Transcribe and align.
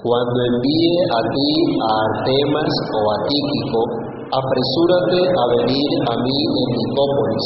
Cuando 0.00 0.38
envíe 0.48 0.96
a 1.12 1.20
ti 1.28 1.52
a 1.76 1.90
Artemas 2.08 2.72
o 2.88 3.00
a 3.04 3.16
Tíquico, 3.28 3.80
apresúrate 4.32 5.20
a 5.28 5.44
venir 5.60 5.90
a 6.08 6.14
mí 6.24 6.36
en 6.40 6.68
Nicópolis, 6.72 7.44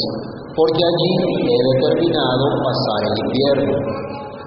porque 0.55 0.79
allí 0.79 1.13
he 1.51 1.59
determinado 1.75 2.45
pasar 2.63 3.01
el 3.11 3.15
invierno. 3.27 3.75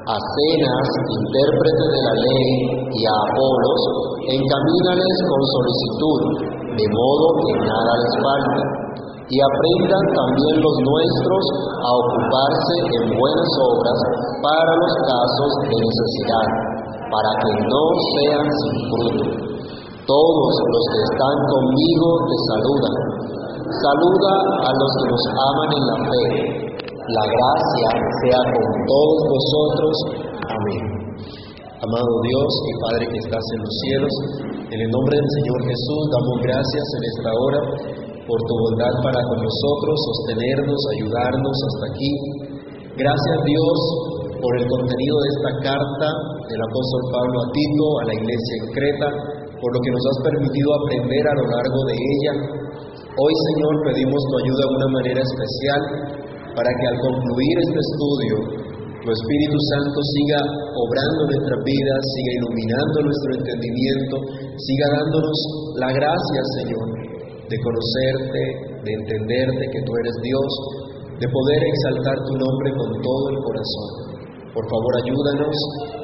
A 0.08 0.16
Cenas, 0.16 0.88
intérprete 1.20 1.84
de 1.84 2.00
la 2.00 2.14
ley, 2.16 2.48
y 2.96 3.00
a 3.04 3.14
Apolos, 3.28 3.82
encamínales 4.24 5.16
con 5.28 5.40
solicitud, 5.52 6.20
de 6.80 6.86
modo 6.88 7.26
que 7.44 7.52
nada 7.60 7.92
les 7.92 8.14
falte. 8.24 8.62
Y 9.28 9.36
aprendan 9.36 10.04
también 10.16 10.56
los 10.64 10.76
nuestros 10.80 11.44
a 11.84 11.90
ocuparse 11.92 12.74
en 12.88 13.04
buenas 13.20 13.52
obras 13.68 13.98
para 14.40 14.72
los 14.80 14.94
casos 15.04 15.50
de 15.68 15.76
necesidad, 15.76 16.67
para 17.08 17.30
que 17.40 17.52
no 17.64 17.84
sean 18.12 18.46
sin 18.46 18.76
fruto. 18.88 19.24
Todos 20.08 20.52
los 20.72 20.84
que 20.88 21.00
están 21.04 21.36
conmigo 21.52 22.08
te 22.28 22.36
saludan. 22.48 22.96
Saluda 23.68 24.34
a 24.64 24.70
los 24.72 24.90
que 24.96 25.06
nos 25.12 25.24
aman 25.36 25.70
en 25.76 25.84
la 25.84 25.98
fe. 26.08 26.24
La 27.08 27.24
gracia 27.24 27.90
sea 28.24 28.40
con 28.52 28.68
todos 28.88 29.18
vosotros. 29.28 29.94
Amén. 30.48 30.98
Amado 31.78 32.12
Dios 32.26 32.50
y 32.66 32.72
Padre 32.82 33.04
que 33.06 33.18
estás 33.22 33.44
en 33.54 33.60
los 33.62 33.74
cielos, 33.86 34.14
en 34.66 34.80
el 34.82 34.90
nombre 34.90 35.14
del 35.14 35.30
Señor 35.30 35.58
Jesús 35.62 36.02
damos 36.10 36.36
gracias 36.42 36.86
en 36.98 37.02
esta 37.06 37.30
hora 37.38 37.60
por 38.26 38.38
tu 38.44 38.54
bondad 38.66 38.94
para 38.98 39.20
con 39.22 39.38
nosotros, 39.38 39.94
sostenernos, 40.10 40.80
ayudarnos 40.98 41.56
hasta 41.56 41.84
aquí. 41.94 42.12
Gracias 42.98 43.38
Dios 43.46 43.78
por 44.38 44.52
el 44.54 44.66
contenido 44.70 45.16
de 45.18 45.30
esta 45.34 45.52
carta 45.66 46.08
del 46.46 46.62
apóstol 46.62 47.02
Pablo 47.10 47.36
a 47.42 47.46
Tito, 47.50 47.86
a 47.98 48.04
la 48.06 48.14
iglesia 48.14 48.54
en 48.62 48.66
Creta, 48.70 49.08
por 49.58 49.70
lo 49.74 49.80
que 49.82 49.90
nos 49.90 50.04
has 50.06 50.18
permitido 50.30 50.68
aprender 50.78 51.24
a 51.26 51.38
lo 51.42 51.46
largo 51.50 51.80
de 51.90 51.96
ella. 51.98 52.32
Hoy, 53.18 53.34
Señor, 53.34 53.74
pedimos 53.82 54.20
tu 54.30 54.34
ayuda 54.38 54.62
de 54.62 54.74
una 54.78 54.90
manera 54.94 55.20
especial 55.26 55.82
para 56.54 56.70
que 56.70 56.86
al 56.86 56.98
concluir 57.02 57.54
este 57.66 57.80
estudio, 57.82 58.34
tu 59.02 59.08
Espíritu 59.10 59.58
Santo 59.74 59.98
siga 60.14 60.40
obrando 60.74 61.20
nuestras 61.26 61.60
vidas, 61.66 62.00
siga 62.14 62.32
iluminando 62.38 62.96
nuestro 63.02 63.30
entendimiento, 63.42 64.14
siga 64.54 64.86
dándonos 65.02 65.38
la 65.82 65.90
gracia, 65.94 66.40
Señor, 66.62 66.86
de 67.46 67.56
conocerte, 67.58 68.42
de 68.86 68.90
entenderte 69.02 69.62
que 69.70 69.82
tú 69.82 69.92
eres 70.02 70.16
Dios, 70.22 70.50
de 71.18 71.26
poder 71.26 71.60
exaltar 71.62 72.16
tu 72.26 72.34
nombre 72.38 72.68
con 72.78 72.90
todo 73.02 73.24
el 73.34 73.38
corazón. 73.42 74.07
Por 74.54 74.64
favor, 74.64 74.92
ayúdanos 75.04 75.56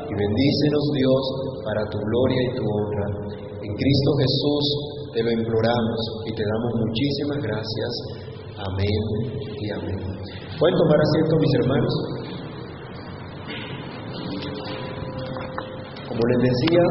y 0.09 0.13
bendícenos, 0.15 0.85
Dios, 0.93 1.23
para 1.65 1.83
tu 1.91 1.99
gloria 1.99 2.41
y 2.45 2.51
tu 2.57 2.63
honra. 2.63 3.07
En 3.65 3.73
Cristo 3.73 4.11
Jesús 4.21 4.65
te 5.15 5.23
lo 5.23 5.31
imploramos 5.33 6.01
y 6.27 6.33
te 6.35 6.43
damos 6.45 6.73
muchísimas 6.85 7.39
gracias. 7.41 7.93
Amén 8.59 9.03
y 9.59 9.71
amén. 9.71 9.99
¿Pueden 10.59 10.77
tomar 10.79 10.99
asiento, 11.01 11.37
mis 11.41 11.55
hermanos? 11.61 11.95
Como 16.09 16.23
les 16.31 16.41
decía, 16.47 16.83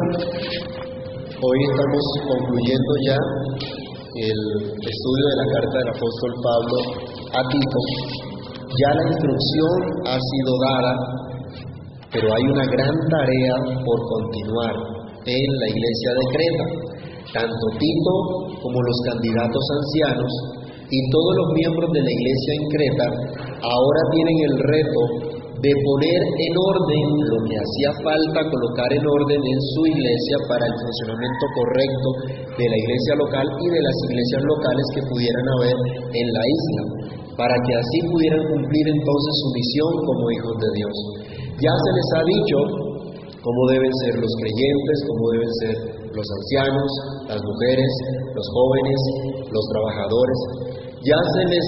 hoy 1.39 1.57
estamos 1.71 2.03
concluyendo 2.27 2.91
ya 3.07 3.17
el 4.15 4.39
estudio 4.83 5.25
de 5.31 5.35
la 5.37 5.47
carta 5.53 5.75
del 5.79 5.89
apóstol 5.95 6.31
Pablo 6.43 6.77
a 7.31 7.41
Tito. 7.49 7.79
Ya 8.73 8.89
la 8.93 9.03
instrucción 9.09 9.77
ha 10.05 10.17
sido 10.17 10.51
dada, 10.67 10.93
pero 12.13 12.29
hay 12.29 12.45
una 12.45 12.65
gran 12.69 12.95
tarea 13.09 13.55
por 13.81 13.97
continuar 14.05 14.73
en 15.25 15.49
la 15.59 15.67
iglesia 15.67 16.09
de 16.13 16.25
Creta. 16.29 16.65
Tanto 17.33 17.65
Tito 17.81 18.15
como 18.61 18.77
los 18.77 18.97
candidatos 19.09 19.65
ancianos 19.81 20.31
y 20.85 20.99
todos 21.09 21.33
los 21.41 21.47
miembros 21.57 21.89
de 21.89 22.01
la 22.05 22.11
iglesia 22.13 22.51
en 22.53 22.65
Creta 22.69 23.07
ahora 23.65 24.01
tienen 24.13 24.37
el 24.45 24.55
reto 24.61 25.01
de 25.57 25.71
poner 25.71 26.21
en 26.43 26.53
orden 26.59 27.05
lo 27.33 27.39
que 27.47 27.55
hacía 27.55 27.91
falta 28.03 28.39
colocar 28.51 28.89
en 28.93 29.05
orden 29.07 29.41
en 29.41 29.59
su 29.73 29.81
iglesia 29.95 30.37
para 30.51 30.67
el 30.67 30.75
funcionamiento 30.75 31.45
correcto 31.55 32.09
de 32.59 32.65
la 32.67 32.77
iglesia 32.77 33.13
local 33.15 33.47
y 33.47 33.67
de 33.71 33.81
las 33.81 33.97
iglesias 34.11 34.43
locales 34.43 34.85
que 34.93 35.07
pudieran 35.07 35.47
haber 35.55 35.77
en 36.19 36.27
la 36.35 36.43
isla, 36.43 36.83
para 37.39 37.55
que 37.63 37.73
así 37.79 37.97
pudieran 38.11 38.43
cumplir 38.51 38.85
entonces 38.91 39.33
su 39.39 39.47
misión 39.55 39.91
como 40.03 40.23
hijos 40.35 40.55
de 40.59 40.69
Dios. 40.77 40.95
Ya 41.61 41.73
se 41.73 41.91
les 41.93 42.07
ha 42.17 42.23
dicho 42.25 42.57
cómo 43.43 43.61
deben 43.69 43.93
ser 44.05 44.13
los 44.17 44.33
creyentes, 44.41 44.97
cómo 45.05 45.23
deben 45.37 45.51
ser 45.61 45.75
los 46.13 46.27
ancianos, 46.27 46.89
las 47.29 47.41
mujeres, 47.41 47.91
los 48.33 48.47
jóvenes, 48.49 48.99
los 49.53 49.65
trabajadores. 49.69 50.39
Ya 51.05 51.19
se 51.19 51.43
les 51.51 51.65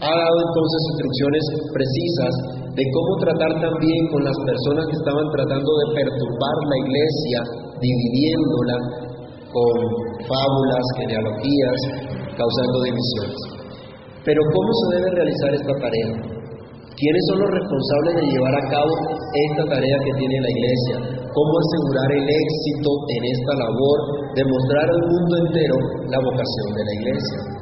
ha 0.00 0.14
dado 0.14 0.38
entonces 0.38 0.80
instrucciones 0.94 1.44
precisas 1.74 2.32
de 2.72 2.84
cómo 2.94 3.12
tratar 3.20 3.52
también 3.58 4.00
con 4.14 4.22
las 4.22 4.38
personas 4.46 4.86
que 4.86 4.96
estaban 5.02 5.26
tratando 5.34 5.70
de 5.82 5.86
perturbar 5.98 6.56
la 6.70 6.78
iglesia, 6.86 7.38
dividiéndola 7.82 8.76
con 9.50 9.74
fábulas, 10.24 10.84
genealogías, 11.02 11.80
causando 12.38 12.76
divisiones. 12.86 13.40
Pero 14.24 14.40
¿cómo 14.54 14.70
se 14.72 14.86
debe 14.96 15.08
realizar 15.10 15.50
esta 15.58 15.74
tarea? 15.82 16.37
¿Quiénes 16.98 17.24
son 17.30 17.38
los 17.38 17.50
responsables 17.54 18.12
de 18.18 18.24
llevar 18.26 18.54
a 18.58 18.64
cabo 18.74 18.92
esta 19.30 19.64
tarea 19.70 19.98
que 20.02 20.18
tiene 20.18 20.34
la 20.42 20.50
iglesia? 20.50 20.96
¿Cómo 21.30 21.52
asegurar 21.62 22.10
el 22.10 22.26
éxito 22.26 22.90
en 23.06 23.22
esta 23.38 23.52
labor 23.54 23.98
de 24.34 24.42
mostrar 24.42 24.86
al 24.90 25.02
mundo 25.06 25.34
entero 25.46 25.76
la 26.10 26.18
vocación 26.18 26.68
de 26.74 26.82
la 26.82 26.94
iglesia? 26.98 27.58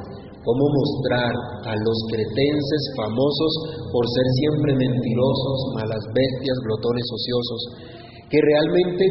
cómo 0.47 0.63
mostrar 0.63 1.33
a 1.67 1.73
los 1.75 1.97
cretenses 2.07 2.83
famosos 2.95 3.51
por 3.91 4.03
ser 4.07 4.27
siempre 4.39 4.71
mentirosos, 4.79 5.57
malas 5.75 5.99
bestias, 6.15 6.57
glotones 6.63 7.03
ociosos, 7.03 7.61
que 8.31 8.39
realmente 8.39 9.03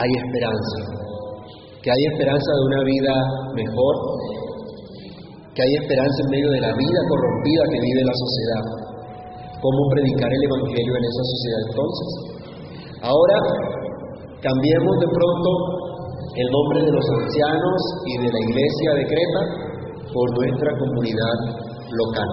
hay 0.00 0.10
esperanza, 0.16 0.80
que 1.84 1.90
hay 1.92 2.02
esperanza 2.08 2.50
de 2.56 2.62
una 2.72 2.82
vida 2.88 3.14
mejor, 3.52 3.94
que 5.52 5.60
hay 5.60 5.72
esperanza 5.84 6.24
en 6.24 6.30
medio 6.32 6.48
de 6.48 6.60
la 6.64 6.72
vida 6.72 7.00
corrompida 7.04 7.62
que 7.76 7.80
vive 7.84 8.00
la 8.00 8.16
sociedad. 8.16 8.85
¿Cómo 9.56 9.80
predicar 9.88 10.28
el 10.28 10.42
Evangelio 10.52 10.92
en 10.96 11.04
esa 11.08 11.24
sociedad 11.32 11.60
entonces? 11.68 12.08
Ahora, 13.00 13.38
cambiemos 14.44 14.94
de 15.00 15.08
pronto 15.08 15.50
el 16.36 16.48
nombre 16.52 16.78
de 16.84 16.92
los 16.92 17.06
ancianos 17.24 17.80
y 18.04 18.12
de 18.20 18.28
la 18.28 18.40
iglesia 18.40 18.90
de 19.00 19.04
Creta 19.08 19.42
por 20.12 20.26
nuestra 20.36 20.70
comunidad 20.76 21.38
local, 21.88 22.30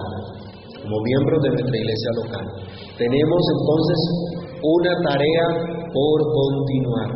como 0.84 0.96
miembros 1.00 1.40
de 1.42 1.50
nuestra 1.56 1.76
iglesia 1.76 2.10
local. 2.20 2.44
Tenemos 3.00 3.42
entonces 3.56 4.00
una 4.60 4.92
tarea 5.08 5.46
por 5.88 6.18
continuar. 6.28 7.08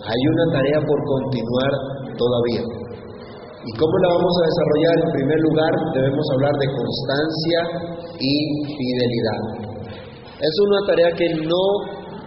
Hay 0.00 0.22
una 0.32 0.46
tarea 0.56 0.80
por 0.80 0.98
continuar 1.04 1.72
todavía. 2.16 2.85
¿Y 3.66 3.72
cómo 3.74 3.94
la 3.98 4.14
vamos 4.14 4.34
a 4.38 4.46
desarrollar? 4.46 4.96
En 5.02 5.10
primer 5.10 5.40
lugar, 5.42 5.72
debemos 5.90 6.26
hablar 6.38 6.54
de 6.54 6.68
constancia 6.70 7.60
y 8.14 8.34
fidelidad. 8.62 9.40
Es 10.38 10.54
una 10.70 10.80
tarea 10.86 11.10
que 11.18 11.28
no 11.50 11.64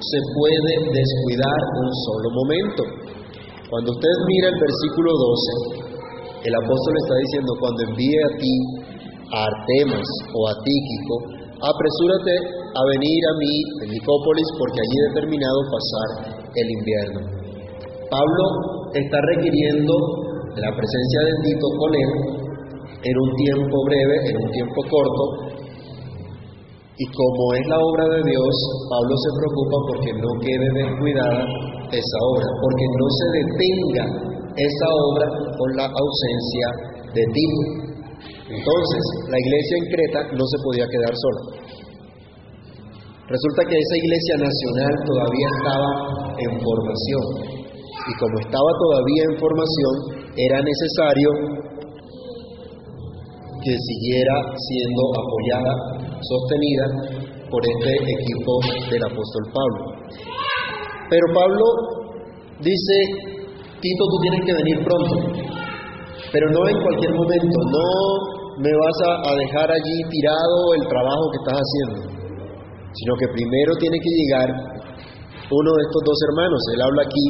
se 0.04 0.20
puede 0.36 0.72
descuidar 0.92 1.60
un 1.80 1.90
solo 2.04 2.28
momento. 2.44 2.82
Cuando 3.72 3.88
usted 3.88 4.16
mira 4.28 4.52
el 4.52 4.60
versículo 4.60 5.16
12, 5.16 6.44
el 6.44 6.54
apóstol 6.60 6.94
está 7.08 7.16
diciendo, 7.24 7.52
cuando 7.56 7.80
envíe 7.88 8.20
a 8.20 8.32
ti 8.36 8.56
a 9.32 9.40
Artemas 9.48 10.08
o 10.36 10.40
a 10.44 10.54
Tíquico, 10.60 11.16
apresúrate 11.64 12.36
a 12.68 12.82
venir 13.00 13.20
a 13.32 13.34
mí 13.40 13.54
en 13.84 13.90
Nicópolis 13.96 14.48
porque 14.60 14.80
allí 14.84 14.96
he 15.00 15.08
determinado 15.16 15.60
pasar 15.72 16.10
el 16.52 16.68
invierno. 16.68 17.20
Pablo 18.12 18.44
está 18.92 19.20
requiriendo 19.24 20.28
la 20.55 20.72
presencia 20.73 21.19
de 21.25 21.34
Tito 21.46 21.67
con 21.78 21.91
él 21.93 22.11
en 22.99 23.16
un 23.16 23.31
tiempo 23.35 23.75
breve, 23.85 24.16
en 24.29 24.35
un 24.37 24.49
tiempo 24.51 24.79
corto, 24.90 25.49
y 26.99 27.05
como 27.16 27.43
es 27.55 27.63
la 27.72 27.79
obra 27.79 28.05
de 28.11 28.22
Dios, 28.28 28.53
Pablo 28.91 29.16
se 29.16 29.31
preocupa 29.40 29.78
porque 29.87 30.11
no 30.19 30.31
quede 30.43 30.67
descuidada 30.84 31.47
esa 31.96 32.17
obra, 32.35 32.47
porque 32.59 32.85
no 32.99 33.07
se 33.07 33.28
detenga 33.40 34.05
esa 34.51 34.87
obra 35.07 35.25
con 35.55 35.69
la 35.79 35.87
ausencia 35.87 36.67
de 37.16 37.23
Tito. 37.31 37.63
Entonces, 38.51 39.03
la 39.31 39.40
iglesia 39.40 39.75
en 39.79 39.85
Creta 39.96 40.19
no 40.35 40.43
se 40.43 40.57
podía 40.59 40.85
quedar 40.91 41.13
sola. 41.16 41.41
Resulta 43.31 43.61
que 43.63 43.78
esa 43.79 43.97
iglesia 44.03 44.35
nacional 44.43 44.93
todavía 45.05 45.49
estaba 45.55 45.90
en 46.35 46.51
formación. 46.59 47.25
Y 48.09 48.13
como 48.19 48.35
estaba 48.43 48.72
todavía 48.75 49.23
en 49.29 49.35
formación, 49.40 49.96
era 50.47 50.62
necesario 50.64 51.30
que 53.64 53.76
siguiera 53.76 54.36
siendo 54.56 55.03
apoyada, 55.20 55.74
sostenida 56.24 56.86
por 57.52 57.59
este 57.59 57.91
equipo 57.91 58.52
del 58.90 59.03
apóstol 59.03 59.44
Pablo. 59.52 59.82
Pero 61.09 61.26
Pablo 61.36 61.66
dice, 62.62 62.96
Tito, 63.82 64.03
tú 64.08 64.18
tienes 64.22 64.41
que 64.46 64.53
venir 64.53 64.78
pronto, 64.86 65.16
pero 66.32 66.46
no 66.52 66.62
en 66.70 66.78
cualquier 66.84 67.14
momento, 67.16 67.58
no 67.74 67.90
me 68.64 68.72
vas 68.72 68.97
a, 69.08 69.35
dejar 69.35 69.72
allí 69.72 69.97
tirado 70.08 70.58
el 70.80 70.88
trabajo 70.88 71.24
que 71.32 71.40
estás 71.44 71.58
haciendo, 71.59 72.00
sino 72.94 73.14
que 73.20 73.28
primero 73.28 73.72
tiene 73.80 73.97
que 74.00 74.12
llegar 74.24 74.47
uno 75.52 75.72
de 75.76 75.84
estos 75.84 76.02
dos 76.06 76.20
hermanos. 76.30 76.62
Él 76.76 76.82
habla 76.84 77.02
aquí 77.03 77.26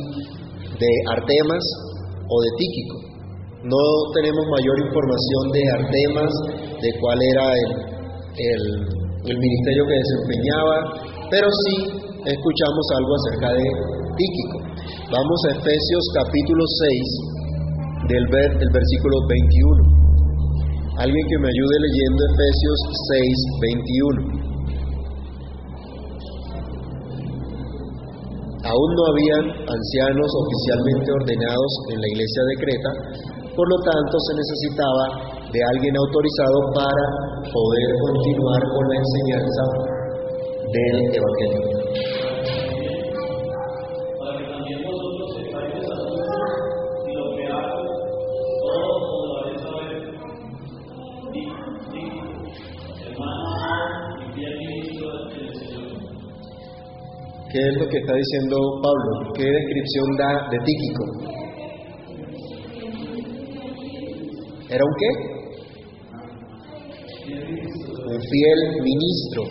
de 0.77 0.91
Artemas 1.09 1.63
o 2.29 2.35
de 2.41 2.51
Tíquico. 2.57 2.97
No 3.65 3.83
tenemos 4.15 4.45
mayor 4.47 4.77
información 4.87 5.43
de 5.51 5.61
Artemas, 5.83 6.31
de 6.79 6.89
cuál 7.01 7.19
era 7.19 7.45
el, 7.51 7.71
el, 8.39 8.63
el 9.25 9.37
ministerio 9.37 9.83
que 9.83 9.99
desempeñaba, 9.99 10.75
pero 11.29 11.47
sí 11.49 11.75
escuchamos 12.23 12.85
algo 12.95 13.11
acerca 13.19 13.49
de 13.57 13.65
Tíquico. 14.15 14.57
Vamos 15.11 15.39
a 15.49 15.59
Efesios 15.59 16.03
capítulo 16.15 16.63
6, 16.63 17.39
del, 18.07 18.23
del 18.57 18.71
versículo 18.71 19.15
21. 19.27 19.99
Alguien 20.99 21.25
que 21.27 21.37
me 21.39 21.47
ayude 21.47 21.75
leyendo 21.79 22.19
Efesios 22.31 22.79
6, 23.11 24.38
21. 24.38 24.38
Aún 28.69 28.89
no 28.93 29.03
habían 29.09 29.45
ancianos 29.65 30.29
oficialmente 30.29 31.09
ordenados 31.09 31.71
en 31.89 31.97
la 31.97 32.07
iglesia 32.13 32.41
de 32.45 32.55
Creta, 32.61 32.91
por 33.57 33.65
lo 33.65 33.77
tanto 33.81 34.13
se 34.29 34.33
necesitaba 34.37 35.05
de 35.49 35.59
alguien 35.73 35.95
autorizado 35.97 36.57
para 36.77 37.05
poder 37.49 37.89
continuar 37.97 38.61
con 38.69 38.83
la 38.85 38.95
enseñanza 39.01 39.63
del 40.69 40.97
Evangelio. 41.17 41.78
¿Qué 57.59 57.67
es 57.67 57.75
lo 57.75 57.89
que 57.91 57.97
está 57.99 58.13
diciendo 58.15 58.55
Pablo? 58.79 59.35
¿Qué 59.35 59.43
descripción 59.43 60.07
da 60.15 60.47
de 60.47 60.57
Tíquico? 60.63 61.03
¿Era 64.71 64.79
un 64.79 64.95
qué? 64.95 65.11
Un 68.15 68.15
fiel 68.15 68.59
ministro. 68.79 69.43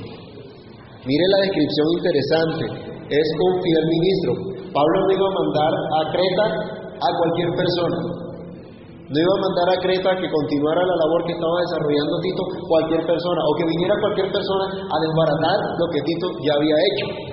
Mire 1.05 1.25
la 1.37 1.39
descripción 1.53 1.87
interesante. 2.01 2.65
Es 3.13 3.29
un 3.45 3.53
fiel 3.61 3.85
ministro. 3.93 4.33
Pablo 4.73 4.97
no 5.05 5.13
iba 5.13 5.29
a 5.29 5.35
mandar 5.45 5.73
a 5.77 6.01
Creta 6.09 6.47
a 6.97 7.09
cualquier 7.13 7.51
persona. 7.61 7.99
No 9.05 9.17
iba 9.21 9.35
a 9.37 9.45
mandar 9.53 9.69
a 9.69 9.81
Creta 9.85 10.17
que 10.17 10.33
continuara 10.33 10.81
la 10.81 10.97
labor 10.97 11.29
que 11.29 11.37
estaba 11.37 11.61
desarrollando 11.61 12.25
Tito 12.25 12.43
cualquier 12.73 13.05
persona 13.05 13.41
o 13.45 13.53
que 13.53 13.69
viniera 13.69 14.01
cualquier 14.01 14.33
persona 14.33 14.65
a 14.65 14.97
desbaratar 14.97 15.59
lo 15.77 15.87
que 15.93 16.01
Tito 16.09 16.27
ya 16.41 16.57
había 16.57 16.77
hecho 16.89 17.28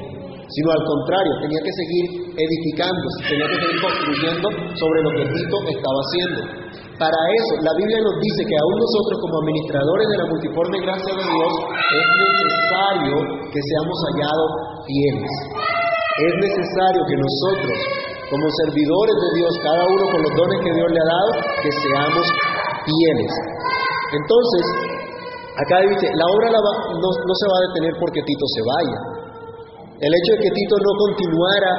sino 0.45 0.67
al 0.71 0.83
contrario, 0.85 1.31
tenía 1.41 1.61
que 1.63 1.73
seguir 1.73 2.05
edificándose, 2.37 3.17
tenía 3.25 3.47
que 3.49 3.59
seguir 3.65 3.79
construyendo 3.81 4.45
sobre 4.77 4.99
lo 5.01 5.09
que 5.17 5.23
Tito 5.33 5.57
estaba 5.73 5.99
haciendo. 6.05 6.39
Para 6.95 7.17
eso, 7.17 7.53
la 7.65 7.73
Biblia 7.75 7.99
nos 8.07 8.15
dice 8.23 8.41
que 8.47 8.55
aún 8.55 8.75
nosotros 8.79 9.15
como 9.19 9.35
administradores 9.43 10.07
de 10.07 10.17
la 10.21 10.27
multiforme 10.31 10.77
gracia 10.79 11.11
de 11.11 11.25
Dios 11.27 11.51
es 11.91 12.07
necesario 12.23 13.15
que 13.51 13.59
seamos 13.59 13.97
hallados 13.99 14.51
fieles. 14.87 15.33
Es 16.15 16.33
necesario 16.39 17.01
que 17.03 17.17
nosotros, 17.19 17.77
como 18.31 18.45
servidores 18.47 19.17
de 19.19 19.29
Dios, 19.35 19.51
cada 19.59 19.83
uno 19.83 20.03
con 20.07 20.19
los 20.23 20.33
dones 20.39 20.57
que 20.63 20.71
Dios 20.71 20.87
le 20.87 20.99
ha 21.03 21.09
dado, 21.11 21.31
que 21.59 21.71
seamos 21.83 22.25
fieles. 22.87 23.31
Entonces, 24.15 24.63
acá 25.67 25.83
dice, 25.83 26.07
la 26.15 26.27
obra 26.31 26.47
no, 26.47 27.09
no 27.11 27.33
se 27.35 27.45
va 27.51 27.55
a 27.59 27.65
detener 27.67 27.93
porque 27.99 28.23
Tito 28.23 28.45
se 28.47 28.61
vaya. 28.63 29.14
El 29.95 30.11
hecho 30.11 30.31
de 30.35 30.39
que 30.43 30.51
Tito 30.51 30.75
no 30.75 30.91
continuara 31.07 31.73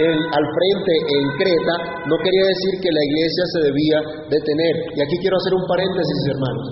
al 0.00 0.46
frente 0.54 0.92
en 1.12 1.22
Creta 1.36 1.76
no 2.06 2.16
quería 2.20 2.44
decir 2.46 2.72
que 2.80 2.92
la 2.92 3.02
iglesia 3.04 3.44
se 3.52 3.60
debía 3.68 3.98
detener. 4.28 4.74
Y 4.96 4.98
aquí 5.00 5.16
quiero 5.20 5.36
hacer 5.36 5.54
un 5.56 5.66
paréntesis, 5.66 6.20
hermanos. 6.30 6.66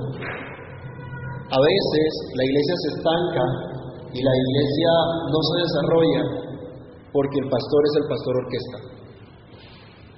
A 1.48 1.58
veces 1.60 2.10
la 2.36 2.44
iglesia 2.44 2.74
se 2.84 2.88
estanca 3.00 3.44
y 4.12 4.20
la 4.20 4.34
iglesia 4.36 4.90
no 5.32 5.40
se 5.40 5.54
desarrolla 5.64 6.22
porque 7.12 7.38
el 7.40 7.48
pastor 7.48 7.80
es 7.88 7.94
el 8.04 8.06
pastor 8.08 8.34
orquesta. 8.36 8.78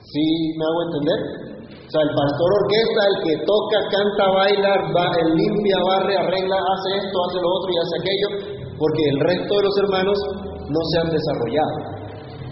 ¿Sí 0.03 0.27
me 0.59 0.65
hago 0.67 0.81
entender? 0.91 1.21
O 1.71 1.91
sea, 1.91 2.03
el 2.07 2.15
pastor 2.15 2.51
orquesta, 2.55 3.01
el 3.03 3.19
que 3.27 3.35
toca, 3.47 3.79
canta, 3.91 4.27
baila, 4.31 4.73
va, 4.95 5.11
limpia, 5.27 5.79
barre, 5.87 6.15
arregla, 6.19 6.55
hace 6.55 7.03
esto, 7.03 7.17
hace 7.27 7.39
lo 7.43 7.51
otro 7.51 7.69
y 7.71 7.79
hace 7.83 7.95
aquello, 7.99 8.29
porque 8.81 9.03
el 9.13 9.19
resto 9.21 9.53
de 9.61 9.65
los 9.69 9.77
hermanos 9.85 10.17
no 10.73 10.81
se 10.89 10.95
han 11.05 11.09
desarrollado. 11.13 12.01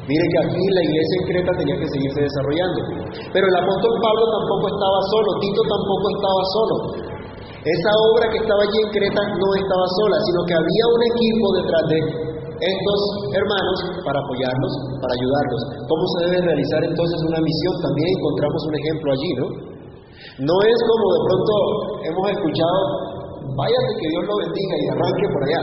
Mire 0.04 0.24
que 0.28 0.40
aquí 0.44 0.64
la 0.72 0.82
iglesia 0.84 1.16
en 1.20 1.24
Creta 1.28 1.52
tenía 1.56 1.76
que 1.80 1.88
seguirse 1.88 2.20
desarrollando. 2.20 2.80
Pero 3.32 3.44
el 3.44 3.56
apóstol 3.60 3.92
Pablo 4.00 4.24
tampoco 4.28 4.64
estaba 4.72 4.98
solo, 5.08 5.28
Tito 5.40 5.62
tampoco 5.64 6.06
estaba 6.16 6.42
solo. 6.52 6.74
Esa 7.64 7.92
obra 8.12 8.24
que 8.32 8.40
estaba 8.44 8.60
allí 8.60 8.78
en 8.88 8.90
Creta 8.92 9.22
no 9.24 9.48
estaba 9.56 9.86
sola, 10.00 10.16
sino 10.28 10.40
que 10.48 10.54
había 10.56 10.84
un 10.88 11.02
equipo 11.12 11.46
detrás 11.60 11.84
de 11.92 11.98
estos 12.60 13.00
hermanos 13.36 13.78
para 14.04 14.18
apoyarlos, 14.20 14.72
para 15.00 15.12
ayudarlos. 15.12 15.60
¿Cómo 15.88 16.04
se 16.12 16.18
debe 16.28 16.38
realizar 16.44 16.80
entonces 16.88 17.18
una 17.24 17.40
misión? 17.40 17.74
También 17.84 18.08
encontramos 18.16 18.60
un 18.68 18.74
ejemplo 18.80 19.08
allí, 19.12 19.30
¿no? 19.40 19.46
No 20.44 20.56
es 20.60 20.78
como 20.88 21.04
de 21.08 21.20
pronto 21.24 21.52
hemos 22.04 22.24
escuchado, 22.32 22.80
váyase 23.60 23.92
que 23.96 24.08
Dios 24.08 24.24
lo 24.24 24.34
bendiga 24.44 24.74
y 24.76 24.84
arranque 24.88 25.26
por 25.32 25.42
allá. 25.44 25.62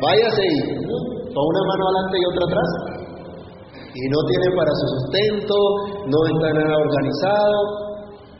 Váyase 0.00 0.44
y 0.46 0.58
con 0.86 1.44
una 1.44 1.62
mano 1.68 1.82
adelante 1.90 2.16
y 2.18 2.24
otra 2.30 2.44
atrás. 2.46 2.70
Y 3.94 4.02
no 4.14 4.20
tiene 4.30 4.48
para 4.54 4.72
su 4.78 4.86
sustento, 4.94 5.56
no 6.06 6.18
está 6.30 6.48
nada 6.54 6.74
organizado. 6.76 7.58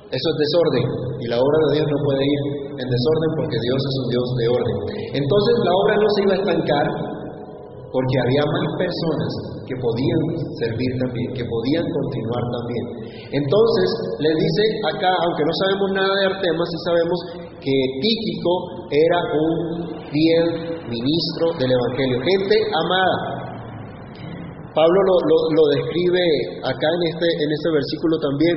Eso 0.08 0.26
es 0.32 0.37
desorden. 0.38 0.84
Y 1.20 1.26
la 1.28 1.37
obra 1.37 1.58
de 1.69 1.70
Dios 1.76 1.87
no 1.90 1.99
puede 2.06 2.22
ir 2.22 2.43
en 2.78 2.87
desorden 2.87 3.31
porque 3.37 3.58
Dios 3.58 3.81
es 3.82 3.94
un 3.99 4.08
Dios 4.08 4.26
de 4.38 4.46
orden. 4.49 4.76
Entonces 5.19 5.55
la 5.66 5.72
obra 5.75 5.94
no 5.99 6.08
se 6.14 6.20
iba 6.22 6.32
a 6.32 6.40
estancar 6.46 6.87
porque 7.93 8.16
había 8.20 8.44
más 8.44 8.66
personas 8.76 9.32
que 9.64 9.76
podían 9.81 10.20
servir 10.60 10.93
también, 11.00 11.28
que 11.32 11.44
podían 11.44 11.84
continuar 11.88 12.44
también. 12.52 12.84
Entonces, 13.32 13.88
les 14.20 14.34
dice 14.36 14.62
acá, 14.93 15.08
aunque 15.08 15.44
no 15.44 15.55
sabemos 15.65 15.88
nada 15.96 16.12
de 16.20 16.24
Artemas, 16.36 16.69
sí 16.69 16.79
sabemos 16.84 17.19
que 17.60 17.77
Tíquico 18.00 18.53
era 18.91 19.19
un 19.34 19.55
fiel 20.10 20.46
ministro 20.88 21.53
del 21.58 21.70
Evangelio, 21.72 22.17
gente 22.22 22.56
amada. 22.72 23.38
Pablo 24.74 25.00
lo, 25.03 25.62
describe 25.74 26.22
acá 26.62 26.88
en 26.94 27.03
este, 27.10 27.27
en 27.27 27.48
este 27.50 27.69
versículo 27.74 28.15
también. 28.22 28.56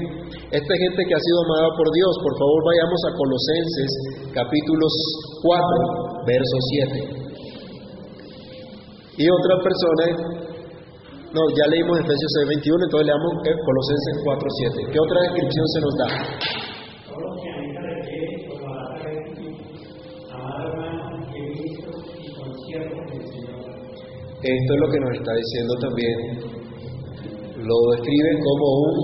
Esta 0.54 0.74
gente 0.78 1.02
que 1.02 1.14
ha 1.18 1.22
sido 1.24 1.40
amada 1.50 1.70
por 1.74 1.88
Dios, 1.90 2.14
por 2.22 2.34
favor 2.38 2.60
vayamos 2.70 3.00
a 3.10 3.12
Colosenses 3.18 3.92
capítulos 4.30 4.94
4, 5.42 6.22
verso 6.30 6.58
7. 6.78 7.22
Y 9.18 9.26
otra 9.34 9.56
persona, 9.66 10.04
no, 11.34 11.42
ya 11.58 11.66
leímos 11.74 12.00
Efesios 12.06 12.32
6:21, 12.38 12.86
entonces 12.86 13.08
leamos 13.08 13.32
Colosenses 13.42 14.16
4:7. 14.22 14.94
¿Qué 14.94 15.00
otra 15.00 15.18
descripción 15.26 15.66
se 15.74 15.80
nos 15.82 15.94
da? 15.98 16.71
Esto 24.42 24.74
es 24.74 24.80
lo 24.80 24.88
que 24.90 25.00
nos 25.00 25.12
está 25.14 25.34
diciendo 25.36 25.74
también. 25.82 26.18
Lo 27.58 27.76
describe 27.92 28.32
como 28.40 28.66
un, 28.82 28.96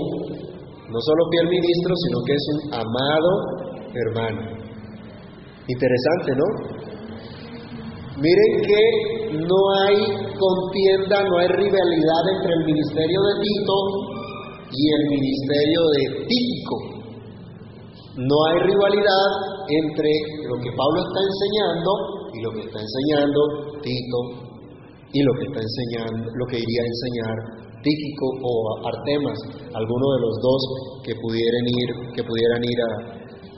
no 0.90 0.98
solo 1.00 1.22
fiel 1.30 1.48
ministro, 1.48 1.94
sino 1.94 2.18
que 2.24 2.32
es 2.32 2.44
un 2.54 2.60
amado 2.74 3.30
hermano. 3.94 4.40
Interesante, 5.68 6.32
¿no? 6.34 6.46
Miren 8.16 8.52
que 8.66 8.82
no 9.36 9.58
hay 9.84 9.96
contienda, 10.32 11.22
no 11.28 11.38
hay 11.38 11.48
rivalidad 11.48 12.22
entre 12.34 12.52
el 12.54 12.64
ministerio 12.64 13.20
de 13.20 13.34
Tito 13.42 13.76
y 14.72 14.92
el 14.92 15.10
ministerio 15.10 15.80
de 15.92 16.26
Tíquico. 16.26 16.76
No 18.16 18.34
hay 18.48 18.58
rivalidad 18.66 19.28
entre 19.68 20.10
lo 20.48 20.56
que 20.56 20.70
Pablo 20.72 20.98
está 20.98 21.20
enseñando 21.20 22.17
y 22.34 22.38
lo 22.42 22.50
que 22.52 22.62
está 22.68 22.78
enseñando 22.80 23.40
Tito 23.82 24.20
y 25.12 25.22
lo 25.22 25.32
que 25.40 25.44
está 25.48 25.60
enseñando, 25.60 26.30
lo 26.36 26.46
que 26.46 26.58
iría 26.60 26.82
a 26.84 26.92
enseñar 26.92 27.36
Tíquico 27.78 28.26
o 28.42 28.52
Artemas, 28.90 29.38
alguno 29.70 30.06
de 30.12 30.20
los 30.20 30.34
dos 30.42 30.62
que 31.06 31.14
pudieran 31.22 31.64
ir, 31.64 31.88
que 32.10 32.24
pudieran 32.26 32.62
ir 32.66 32.78
a, 32.82 32.90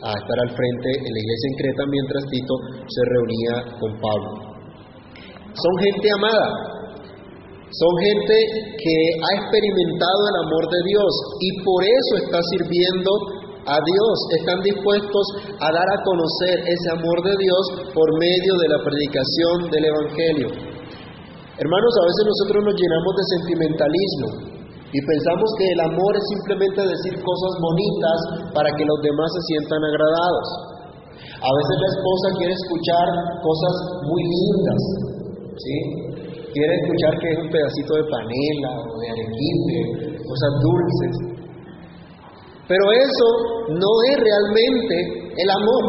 a 0.07 0.11
estar 0.13 0.39
al 0.45 0.53
frente 0.53 0.91
en 0.93 1.11
la 1.11 1.21
iglesia 1.25 1.47
en 1.49 1.57
Creta 1.57 1.83
mientras 1.89 2.23
Tito 2.29 2.55
se 2.85 3.03
reunía 3.09 3.55
con 3.81 3.91
Pablo. 3.97 4.51
Son 5.57 5.75
gente 5.81 6.07
amada. 6.15 6.71
Son 7.71 7.93
gente 8.03 8.35
que 8.83 8.97
ha 9.23 9.31
experimentado 9.41 10.21
el 10.27 10.37
amor 10.43 10.65
de 10.69 10.81
Dios 10.91 11.13
y 11.39 11.49
por 11.63 11.81
eso 11.87 12.13
está 12.27 12.41
sirviendo 12.51 13.11
a 13.67 13.77
Dios, 13.77 14.17
están 14.41 14.61
dispuestos 14.65 15.25
a 15.61 15.69
dar 15.69 15.89
a 15.89 16.03
conocer 16.05 16.57
ese 16.65 16.89
amor 16.97 17.19
de 17.25 17.35
Dios 17.37 17.65
por 17.93 18.09
medio 18.17 18.53
de 18.57 18.69
la 18.73 18.81
predicación 18.81 19.69
del 19.69 19.85
Evangelio. 19.85 20.49
Hermanos, 21.61 21.93
a 21.93 22.05
veces 22.09 22.23
nosotros 22.25 22.61
nos 22.65 22.77
llenamos 22.77 23.13
de 23.21 23.25
sentimentalismo 23.37 24.29
y 24.91 24.99
pensamos 24.99 25.49
que 25.61 25.67
el 25.71 25.81
amor 25.93 26.13
es 26.17 26.25
simplemente 26.35 26.81
decir 26.83 27.15
cosas 27.21 27.53
bonitas 27.61 28.19
para 28.57 28.73
que 28.73 28.85
los 28.89 28.99
demás 29.05 29.29
se 29.29 29.43
sientan 29.55 29.81
agradados. 29.85 30.49
A 31.21 31.51
veces 31.53 31.77
la 31.79 31.91
esposa 31.95 32.27
quiere 32.41 32.55
escuchar 32.57 33.07
cosas 33.45 33.75
muy 34.09 34.23
lindas, 34.25 34.81
¿sí? 35.57 35.77
Quiere 36.51 36.75
escuchar 36.81 37.13
que 37.23 37.29
es 37.29 37.39
un 37.45 37.51
pedacito 37.53 37.93
de 37.95 38.05
panela 38.11 38.73
o 38.83 38.95
de 38.99 39.07
arequipe, 39.15 39.79
cosas 40.27 40.53
dulces. 40.65 41.30
Pero 42.71 42.85
eso 42.95 43.27
no 43.83 43.93
es 44.07 44.17
realmente 44.23 44.95
el 45.43 45.51
amor. 45.51 45.85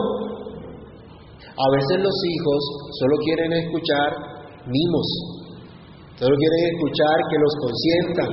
A 1.46 1.68
veces 1.78 2.02
los 2.02 2.18
hijos 2.26 2.62
solo 2.98 3.16
quieren 3.22 3.54
escuchar 3.54 4.10
mimos, 4.66 5.08
solo 6.18 6.34
quieren 6.34 6.62
escuchar 6.74 7.18
que 7.30 7.38
los 7.38 7.54
consientan, 7.62 8.30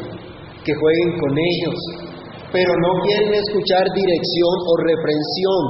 que 0.65 0.73
jueguen 0.73 1.11
con 1.21 1.33
ellos, 1.37 1.79
pero 2.49 2.73
no 2.73 2.91
quieren 3.05 3.37
escuchar 3.37 3.85
dirección 3.93 4.55
o 4.65 4.73
reprensión. 4.81 5.65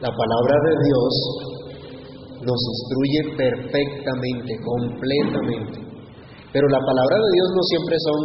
La 0.00 0.08
palabra 0.08 0.56
de 0.56 0.74
Dios 0.88 1.12
nos 2.48 2.60
instruye 2.64 3.20
perfectamente, 3.36 4.56
completamente. 4.56 5.84
Pero 6.48 6.66
la 6.68 6.80
palabra 6.80 7.16
de 7.20 7.30
Dios 7.36 7.48
no 7.52 7.62
siempre 7.68 7.96
son 8.00 8.18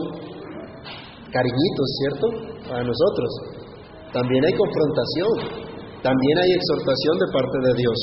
cariñitos, 1.28 1.88
¿cierto? 2.00 2.49
Para 2.70 2.84
nosotros. 2.86 3.30
También 4.14 4.46
hay 4.46 4.54
confrontación, 4.54 5.34
también 6.06 6.36
hay 6.38 6.52
exhortación 6.54 7.18
de 7.18 7.28
parte 7.34 7.58
de 7.66 7.74
Dios. 7.82 8.00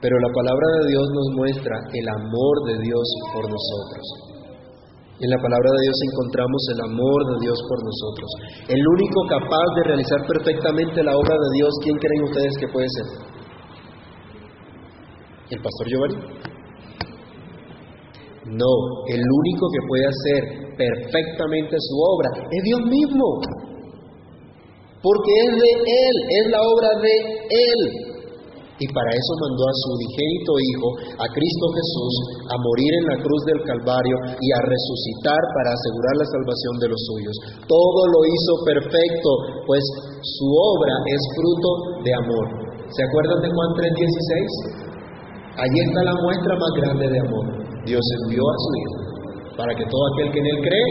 Pero 0.00 0.20
la 0.20 0.32
palabra 0.36 0.66
de 0.80 0.92
Dios 0.92 1.06
nos 1.08 1.28
muestra 1.36 1.76
el 1.92 2.06
amor 2.08 2.56
de 2.68 2.76
Dios 2.84 3.06
por 3.32 3.44
nosotros. 3.48 4.04
En 5.16 5.30
la 5.30 5.40
palabra 5.40 5.70
de 5.72 5.82
Dios 5.88 5.98
encontramos 6.12 6.62
el 6.74 6.80
amor 6.84 7.20
de 7.32 7.36
Dios 7.48 7.58
por 7.68 7.78
nosotros. 7.80 8.28
El 8.68 8.82
único 8.84 9.18
capaz 9.30 9.68
de 9.76 9.82
realizar 9.88 10.20
perfectamente 10.26 11.02
la 11.02 11.16
obra 11.16 11.32
de 11.32 11.50
Dios, 11.56 11.72
¿quién 11.82 11.96
creen 11.96 12.24
ustedes 12.24 12.58
que 12.58 12.68
puede 12.68 12.88
ser? 12.92 13.06
¿El 15.50 15.62
pastor 15.62 15.86
Giovanni? 15.88 16.16
No, 18.44 18.72
el 19.08 19.22
único 19.24 19.64
que 19.72 19.80
puede 19.88 20.04
hacer 20.04 20.40
perfectamente 20.76 21.76
su 21.80 21.96
obra 21.96 22.28
es 22.44 22.60
Dios 22.64 22.82
mismo. 22.92 23.40
Porque 25.00 25.32
es 25.48 25.52
de 25.56 25.72
Él, 25.80 26.16
es 26.28 26.44
la 26.52 26.60
obra 26.60 26.90
de 27.00 27.14
Él. 27.48 27.80
Y 28.74 28.86
para 28.90 29.06
eso 29.06 29.32
mandó 29.38 29.62
a 29.70 29.78
su 29.80 29.86
unigénito 29.96 30.52
Hijo, 30.58 30.88
a 31.22 31.26
Cristo 31.30 31.66
Jesús, 31.78 32.14
a 32.50 32.56
morir 32.58 32.92
en 33.00 33.06
la 33.06 33.18
cruz 33.22 33.40
del 33.46 33.60
Calvario 33.62 34.16
y 34.34 34.48
a 34.50 34.60
resucitar 34.66 35.40
para 35.54 35.70
asegurar 35.70 36.14
la 36.18 36.26
salvación 36.26 36.74
de 36.82 36.90
los 36.90 37.00
suyos. 37.06 37.36
Todo 37.70 38.00
lo 38.10 38.20
hizo 38.26 38.52
perfecto, 38.66 39.30
pues 39.70 39.82
su 40.20 40.46
obra 40.50 40.94
es 41.06 41.22
fruto 41.38 41.68
de 42.02 42.12
amor. 42.18 42.46
¿Se 42.90 43.00
acuerdan 43.08 43.40
de 43.46 43.48
Juan 43.54 43.70
3:16? 43.78 44.84
Allí 45.54 45.78
está 45.86 46.00
la 46.02 46.16
muestra 46.18 46.52
más 46.58 46.72
grande 46.82 47.06
de 47.08 47.20
amor. 47.30 47.63
Dios 47.84 48.04
envió 48.22 48.42
a 48.42 48.56
su 48.58 48.70
Hijo 48.80 49.04
para 49.56 49.74
que 49.74 49.84
todo 49.84 50.04
aquel 50.14 50.32
que 50.32 50.40
en 50.40 50.46
Él 50.46 50.60
cree 50.64 50.90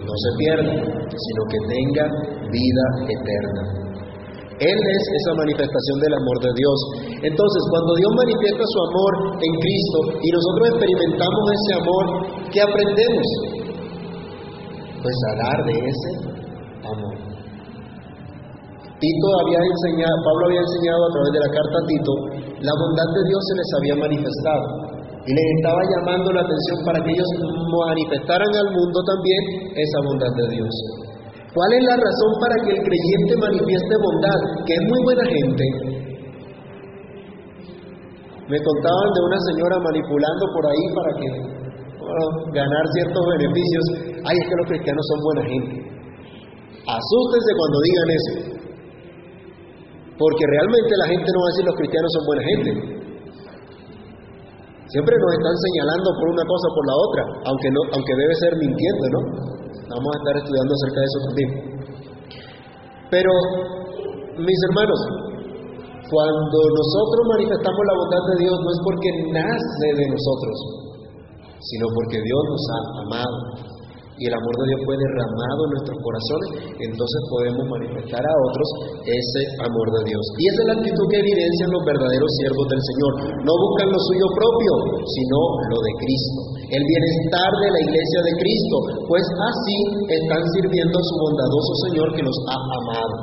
no 0.00 0.14
se 0.16 0.30
pierda, 0.38 0.72
sino 0.72 1.40
que 1.52 1.58
tenga 1.68 2.04
vida 2.50 2.84
eterna. 3.06 3.80
Él 4.60 4.76
es 4.76 5.04
esa 5.24 5.32
manifestación 5.40 5.96
del 6.04 6.14
amor 6.20 6.36
de 6.44 6.52
Dios. 6.52 6.78
Entonces, 7.24 7.62
cuando 7.72 7.96
Dios 7.96 8.12
manifiesta 8.12 8.60
su 8.60 8.78
amor 8.92 9.12
en 9.40 9.52
Cristo 9.56 9.98
y 10.20 10.28
nosotros 10.36 10.64
experimentamos 10.76 11.44
ese 11.48 11.72
amor, 11.80 12.04
¿qué 12.52 12.60
aprendemos? 12.60 13.26
Pues 15.00 15.16
a 15.16 15.32
dar 15.48 15.58
de 15.64 15.76
ese 15.80 16.10
amor. 16.84 17.16
Tito 19.00 19.28
había 19.40 19.64
enseñado, 19.64 20.16
Pablo 20.28 20.42
había 20.52 20.60
enseñado 20.60 21.00
a 21.08 21.12
través 21.16 21.32
de 21.32 21.40
la 21.40 21.50
carta 21.56 21.76
a 21.80 21.86
Tito, 21.88 22.12
la 22.60 22.74
bondad 22.76 23.08
de 23.16 23.22
Dios 23.32 23.40
se 23.40 23.54
les 23.56 23.70
había 23.80 23.96
manifestado 23.96 24.89
y 25.26 25.30
les 25.36 25.46
estaba 25.60 25.82
llamando 25.84 26.32
la 26.32 26.40
atención 26.40 26.78
para 26.84 26.98
que 27.04 27.10
ellos 27.12 27.30
manifestaran 27.68 28.52
al 28.56 28.68
mundo 28.72 28.98
también 29.04 29.42
esa 29.76 29.98
bondad 30.08 30.32
de 30.32 30.46
Dios. 30.56 30.74
¿Cuál 31.52 31.70
es 31.76 31.82
la 31.84 31.96
razón 31.98 32.32
para 32.40 32.56
que 32.64 32.70
el 32.72 32.80
creyente 32.80 33.32
manifieste 33.36 33.94
bondad? 34.00 34.40
Que 34.64 34.72
es 34.72 34.82
muy 34.86 35.00
buena 35.04 35.24
gente. 35.28 35.64
Me 38.48 38.58
contaban 38.58 39.08
de 39.14 39.20
una 39.28 39.38
señora 39.50 39.76
manipulando 39.82 40.44
por 40.54 40.64
ahí 40.66 40.84
para 40.94 41.10
que 41.20 41.28
ganar 42.54 42.84
ciertos 42.96 43.24
beneficios. 43.38 43.84
Ay, 44.24 44.36
es 44.40 44.46
que 44.48 44.56
los 44.56 44.66
cristianos 44.72 45.04
son 45.04 45.18
buena 45.20 45.42
gente. 45.46 45.74
Asústense 46.86 47.50
cuando 47.60 47.78
digan 47.84 48.08
eso. 48.10 48.32
Porque 50.16 50.44
realmente 50.48 50.92
la 50.96 51.06
gente 51.12 51.28
no 51.28 51.38
va 51.40 51.46
a 51.46 51.52
decir 51.52 51.64
los 51.66 51.76
cristianos 51.76 52.10
son 52.14 52.24
buena 52.26 52.44
gente. 52.46 52.99
Siempre 54.90 55.14
nos 55.14 55.32
están 55.38 55.54
señalando 55.54 56.08
por 56.18 56.26
una 56.34 56.44
cosa 56.44 56.66
o 56.66 56.74
por 56.74 56.84
la 56.90 56.96
otra, 56.98 57.22
aunque, 57.46 57.68
no, 57.70 57.80
aunque 57.94 58.14
debe 58.18 58.34
ser 58.42 58.52
mintiendo, 58.58 59.04
¿no? 59.14 59.20
Vamos 59.86 60.10
a 60.10 60.18
estar 60.18 60.34
estudiando 60.42 60.70
acerca 60.74 60.98
de 60.98 61.06
eso 61.06 61.20
también. 61.30 61.50
Pero, 63.10 63.32
mis 64.38 64.60
hermanos, 64.70 65.00
cuando 66.10 66.58
nosotros 66.74 67.22
manifestamos 67.38 67.82
la 67.86 67.96
bondad 68.02 68.22
de 68.34 68.36
Dios 68.42 68.56
no 68.58 68.70
es 68.70 68.80
porque 68.82 69.10
nace 69.30 69.88
de 69.94 70.06
nosotros, 70.10 70.56
sino 71.62 71.86
porque 71.94 72.18
Dios 72.18 72.42
nos 72.50 72.64
ha 72.66 72.80
amado 73.06 73.69
y 74.20 74.28
el 74.28 74.34
amor 74.36 74.52
de 74.52 74.64
Dios 74.68 74.80
fue 74.84 74.94
derramado 75.00 75.60
en 75.64 75.70
nuestros 75.80 75.98
corazones, 76.04 76.48
entonces 76.76 77.20
podemos 77.32 77.64
manifestar 77.72 78.20
a 78.20 78.34
otros 78.52 78.68
ese 79.08 79.42
amor 79.64 79.86
de 79.96 80.12
Dios. 80.12 80.24
Y 80.36 80.42
esa 80.44 80.60
es 80.60 80.66
la 80.68 80.76
actitud 80.76 81.06
que 81.08 81.24
evidencian 81.24 81.72
los 81.72 81.84
verdaderos 81.88 82.30
siervos 82.36 82.66
del 82.68 82.82
Señor. 82.84 83.12
No 83.48 83.52
buscan 83.56 83.88
lo 83.88 84.00
suyo 84.12 84.28
propio, 84.36 84.72
sino 85.08 85.38
lo 85.72 85.78
de 85.80 85.92
Cristo. 86.04 86.40
El 86.68 86.82
bienestar 86.84 87.50
de 87.64 87.68
la 87.72 87.80
iglesia 87.80 88.20
de 88.28 88.32
Cristo, 88.44 88.76
pues 89.08 89.24
así 89.24 89.78
están 90.04 90.42
sirviendo 90.52 90.94
a 91.00 91.04
su 91.08 91.14
bondadoso 91.16 91.72
Señor 91.88 92.08
que 92.12 92.22
los 92.22 92.36
ha 92.44 92.58
amado. 92.60 93.16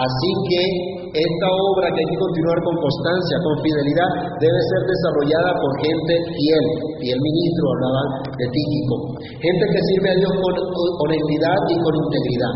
Así 0.00 0.30
que 0.48 0.97
esta 1.14 1.48
obra 1.48 1.86
que 1.88 2.00
hay 2.04 2.10
que 2.12 2.20
continuar 2.20 2.58
con 2.64 2.74
constancia, 2.76 3.36
con 3.40 3.54
fidelidad, 3.64 4.10
debe 4.40 4.60
ser 4.68 4.82
desarrollada 4.84 5.50
por 5.56 5.70
gente 5.80 6.12
fiel. 6.36 6.64
Y 7.00 7.06
el 7.14 7.20
ministro 7.20 7.64
hablaba 7.72 8.02
de 8.36 8.46
Tíquico. 8.52 8.94
Gente 9.40 9.64
que 9.72 9.80
sirve 9.92 10.08
a 10.12 10.16
Dios 10.20 10.32
con 10.36 10.54
honestidad 10.54 11.58
y 11.70 11.76
con 11.80 11.92
integridad. 11.96 12.54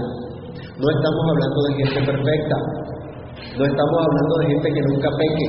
No 0.77 0.87
estamos 0.91 1.25
hablando 1.31 1.59
de 1.63 1.73
gente 1.81 2.01
perfecta. 2.05 2.57
No 3.57 3.63
estamos 3.65 3.99
hablando 4.03 4.35
de 4.41 4.47
gente 4.53 4.69
que 4.73 4.83
nunca 4.83 5.09
peque. 5.17 5.49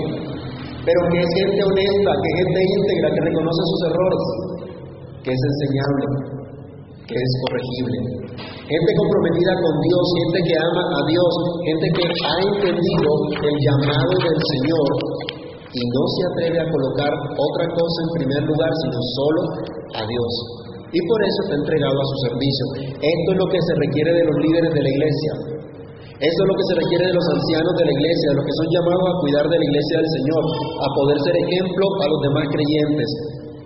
Pero 0.83 0.99
que 1.09 1.17
es 1.23 1.29
gente 1.39 1.59
honesta, 1.63 2.11
que 2.11 2.27
es 2.27 2.37
gente 2.43 2.59
íntegra, 2.59 3.07
que 3.15 3.21
reconoce 3.23 3.61
sus 3.71 3.81
errores, 3.87 4.23
que 5.23 5.31
es 5.31 5.41
enseñable, 5.47 6.05
que 7.07 7.15
es 7.15 7.31
corregible. 7.47 7.97
Gente 8.63 8.91
comprometida 8.95 9.53
con 9.59 9.75
Dios, 9.75 10.05
gente 10.23 10.39
que 10.47 10.55
ama 10.55 10.83
a 10.87 11.01
Dios, 11.03 11.31
gente 11.67 11.87
que 11.99 12.05
ha 12.07 12.35
entendido 12.47 13.09
el 13.43 13.55
llamado 13.59 14.13
del 14.23 14.39
Señor 14.39 14.89
y 15.67 15.81
no 15.83 16.03
se 16.15 16.21
atreve 16.31 16.57
a 16.63 16.71
colocar 16.71 17.11
otra 17.11 17.65
cosa 17.75 17.97
en 18.07 18.23
primer 18.23 18.41
lugar, 18.47 18.71
sino 18.87 18.99
solo 19.19 19.41
a 19.99 20.01
Dios. 20.07 20.31
Y 20.95 20.99
por 21.11 21.19
eso 21.27 21.39
está 21.43 21.55
entregado 21.59 21.91
a 21.91 22.07
su 22.07 22.17
servicio. 22.23 22.63
Esto 23.03 23.27
es 23.35 23.37
lo 23.43 23.47
que 23.51 23.59
se 23.67 23.73
requiere 23.83 24.11
de 24.15 24.23
los 24.31 24.37
líderes 24.39 24.71
de 24.71 24.81
la 24.85 24.91
iglesia. 24.95 25.31
Esto 26.23 26.39
es 26.39 26.47
lo 26.47 26.55
que 26.55 26.67
se 26.71 26.75
requiere 26.87 27.03
de 27.11 27.15
los 27.19 27.27
ancianos 27.35 27.73
de 27.75 27.83
la 27.83 27.93
iglesia, 27.99 28.27
de 28.31 28.37
los 28.39 28.45
que 28.47 28.55
son 28.63 28.67
llamados 28.71 29.05
a 29.11 29.19
cuidar 29.27 29.43
de 29.43 29.59
la 29.59 29.65
iglesia 29.67 29.95
del 29.99 30.11
Señor, 30.23 30.43
a 30.79 30.87
poder 30.95 31.17
ser 31.19 31.35
ejemplo 31.35 31.83
a 31.99 32.05
los 32.07 32.19
demás 32.31 32.45
creyentes. 32.47 33.09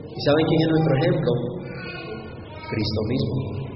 ¿Y 0.09 0.19
saben 0.25 0.43
quién 0.49 0.61
es 0.65 0.69
nuestro 0.73 0.93
ejemplo? 1.05 1.31
Cristo 2.65 3.01
mismo. 3.13 3.66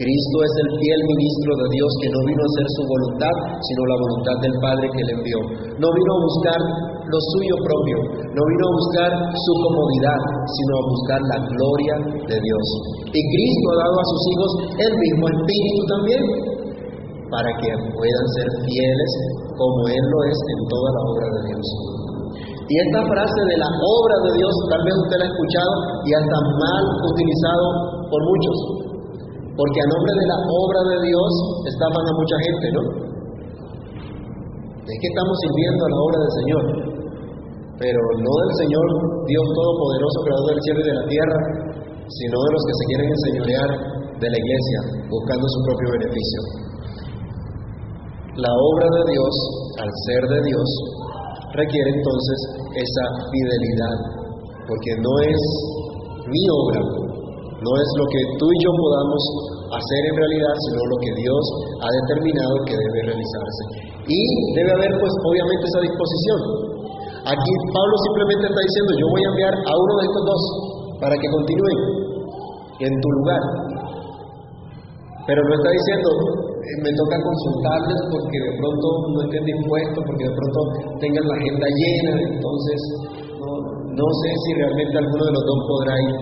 Cristo 0.00 0.36
es 0.40 0.54
el 0.64 0.70
fiel 0.80 1.00
ministro 1.12 1.52
de 1.60 1.66
Dios 1.76 1.90
que 2.00 2.08
no 2.08 2.20
vino 2.24 2.40
a 2.40 2.48
hacer 2.48 2.66
su 2.72 2.82
voluntad, 2.88 3.34
sino 3.60 3.80
la 3.84 3.98
voluntad 4.00 4.36
del 4.40 4.56
Padre 4.64 4.86
que 4.96 5.04
le 5.04 5.12
envió. 5.12 5.38
No 5.76 5.88
vino 5.92 6.10
a 6.16 6.24
buscar 6.24 6.60
lo 7.04 7.18
suyo 7.36 7.56
propio, 7.60 7.96
no 8.32 8.42
vino 8.48 8.64
a 8.64 8.76
buscar 8.80 9.10
su 9.12 9.52
comodidad, 9.60 10.20
sino 10.56 10.72
a 10.72 10.82
buscar 10.88 11.20
la 11.20 11.38
gloria 11.52 11.94
de 12.32 12.36
Dios. 12.40 12.66
Y 13.12 13.20
Cristo 13.20 13.66
ha 13.76 13.78
dado 13.84 13.96
a 14.00 14.06
sus 14.08 14.22
hijos 14.24 14.50
el 14.88 14.92
mismo 15.04 15.24
espíritu 15.36 15.80
también, 15.92 16.24
para 17.28 17.50
que 17.60 17.68
puedan 17.92 18.26
ser 18.40 18.48
fieles 18.72 19.12
como 19.52 19.84
Él 19.84 20.00
lo 20.00 20.20
es 20.32 20.38
en 20.48 20.60
toda 20.64 20.88
la 20.96 21.02
obra 21.12 21.28
de 21.28 21.40
Dios. 21.52 21.66
Y 22.40 22.74
esta 22.88 23.04
frase 23.04 23.40
de 23.52 23.56
la 23.60 23.68
obra 23.68 24.16
de 24.24 24.32
Dios, 24.32 24.54
tal 24.72 24.80
vez 24.80 24.96
usted 24.96 25.16
la 25.20 25.26
ha 25.28 25.32
escuchado 25.34 25.72
y 26.08 26.10
hasta 26.16 26.38
mal 26.56 26.84
utilizado 27.04 27.64
por 28.08 28.20
muchos. 28.24 28.89
Porque 29.60 29.76
a 29.76 29.92
nombre 29.92 30.12
de 30.16 30.24
la 30.24 30.38
obra 30.40 30.80
de 30.88 30.98
Dios 31.04 31.30
estafan 31.68 32.04
a 32.08 32.14
mucha 32.16 32.36
gente, 32.48 32.66
¿no? 32.80 32.82
Es 34.88 34.96
que 34.96 35.08
estamos 35.12 35.36
sirviendo 35.36 35.82
a 35.84 35.90
la 35.92 36.00
obra 36.00 36.18
del 36.24 36.32
Señor, 36.40 36.64
pero 37.76 38.00
no 38.24 38.32
del 38.40 38.54
Señor 38.56 38.86
Dios 39.28 39.46
Todopoderoso, 39.52 40.16
Creador 40.24 40.48
del 40.48 40.60
cielo 40.64 40.80
y 40.80 40.88
de 40.88 40.96
la 40.96 41.06
tierra, 41.12 41.40
sino 42.08 42.36
de 42.40 42.50
los 42.56 42.62
que 42.64 42.72
se 42.72 42.84
quieren 42.88 43.08
enseñorear 43.12 43.70
de 44.16 44.28
la 44.32 44.38
iglesia, 44.40 44.78
buscando 45.12 45.44
su 45.44 45.60
propio 45.68 45.88
beneficio. 45.92 46.40
La 48.40 48.52
obra 48.56 48.88
de 48.96 49.02
Dios, 49.12 49.34
al 49.76 49.90
ser 50.08 50.22
de 50.24 50.40
Dios, 50.40 50.68
requiere 51.52 52.00
entonces 52.00 52.38
esa 52.80 53.04
fidelidad, 53.28 53.96
porque 54.64 54.92
no 55.04 55.12
es 55.20 55.40
mi 56.32 56.42
obra, 56.48 56.99
no 57.60 57.72
es 57.76 57.88
lo 58.00 58.06
que 58.08 58.20
tú 58.40 58.46
y 58.48 58.58
yo 58.64 58.70
podamos 58.72 59.22
hacer 59.76 60.02
en 60.08 60.16
realidad, 60.16 60.54
sino 60.64 60.80
lo 60.80 60.96
que 60.96 61.12
Dios 61.12 61.44
ha 61.84 61.90
determinado 61.92 62.54
que 62.64 62.72
debe 62.72 63.12
realizarse. 63.12 63.62
Y 64.08 64.20
debe 64.56 64.70
haber, 64.80 64.92
pues, 64.96 65.12
obviamente 65.28 65.64
esa 65.68 65.82
disposición. 65.84 66.40
Aquí 67.20 67.52
Pablo 67.76 67.94
simplemente 68.08 68.48
está 68.48 68.60
diciendo, 68.64 68.90
yo 68.96 69.06
voy 69.12 69.22
a 69.22 69.30
enviar 69.36 69.54
a 69.60 69.72
uno 69.76 69.92
de 70.00 70.04
estos 70.08 70.24
dos 70.24 70.42
para 71.04 71.14
que 71.20 71.28
continúen 71.28 71.78
en 72.80 72.92
tu 72.96 73.08
lugar. 73.20 73.42
Pero 75.28 75.40
no 75.44 75.52
está 75.52 75.68
diciendo, 75.68 76.08
eh, 76.64 76.76
me 76.80 76.92
toca 76.96 77.16
consultarles 77.20 77.98
porque 78.08 78.36
de 78.40 78.52
pronto 78.56 78.86
no 79.12 79.18
estén 79.28 79.44
dispuestos, 79.44 80.00
porque 80.00 80.24
de 80.24 80.34
pronto 80.34 80.58
tengan 80.96 81.24
la 81.28 81.36
agenda 81.36 81.66
llena, 81.76 82.12
entonces 82.24 82.78
no, 83.36 83.50
no 83.84 84.06
sé 84.24 84.30
si 84.32 84.50
realmente 84.64 84.96
alguno 84.96 85.24
de 85.28 85.34
los 85.36 85.44
dos 85.44 85.60
podrá 85.68 85.94
ir. 86.08 86.16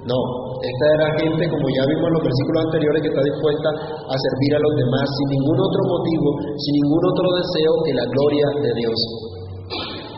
No, 0.00 0.16
esta 0.64 0.86
era 0.96 1.08
gente, 1.20 1.44
como 1.44 1.66
ya 1.76 1.84
vimos 1.84 2.08
en 2.08 2.14
los 2.16 2.24
versículos 2.24 2.60
anteriores, 2.72 3.00
que 3.04 3.10
está 3.12 3.20
dispuesta 3.20 3.68
a 4.08 4.14
servir 4.16 4.52
a 4.56 4.64
los 4.64 4.74
demás 4.80 5.04
sin 5.04 5.28
ningún 5.36 5.58
otro 5.60 5.82
motivo, 5.92 6.28
sin 6.56 6.72
ningún 6.80 7.02
otro 7.04 7.26
deseo 7.36 7.72
que 7.84 7.92
la 7.92 8.06
gloria 8.08 8.46
de 8.64 8.72
Dios. 8.80 8.98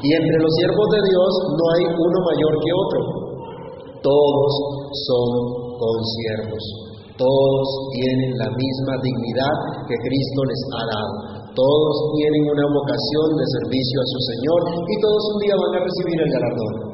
Y 0.03 0.09
entre 0.15 0.39
los 0.39 0.53
siervos 0.59 0.87
de 0.87 1.01
Dios 1.03 1.31
no 1.51 1.65
hay 1.75 1.85
uno 1.99 2.19
mayor 2.31 2.55
que 2.62 2.73
otro. 2.75 3.01
Todos 4.07 4.51
son 5.03 5.29
consiervos. 5.79 6.62
Todos 7.19 7.67
tienen 7.95 8.39
la 8.39 8.51
misma 8.51 8.95
dignidad 9.03 9.57
que 9.87 9.95
Cristo 9.99 10.41
les 10.47 10.62
ha 10.79 10.85
dado. 10.91 11.15
Todos 11.55 11.95
tienen 12.19 12.43
una 12.51 12.67
vocación 12.71 13.29
de 13.35 13.47
servicio 13.61 13.97
a 13.99 14.11
su 14.11 14.21
Señor 14.31 14.61
y 14.91 14.95
todos 14.99 15.23
un 15.23 15.39
día 15.43 15.55
van 15.55 15.75
a 15.75 15.85
recibir 15.87 16.19
el 16.19 16.31
galardón. 16.35 16.92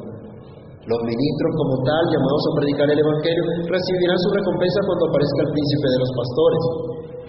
Los 0.89 1.01
ministros 1.05 1.51
como 1.53 1.75
tal, 1.85 2.01
llamados 2.09 2.43
a 2.49 2.55
predicar 2.57 2.87
el 2.89 2.97
Evangelio, 2.97 3.43
recibirán 3.61 4.17
su 4.25 4.29
recompensa 4.33 4.79
cuando 4.89 5.05
aparezca 5.05 5.41
el 5.45 5.51
príncipe 5.53 5.85
de 5.85 5.99
los 6.01 6.11
pastores. 6.17 6.63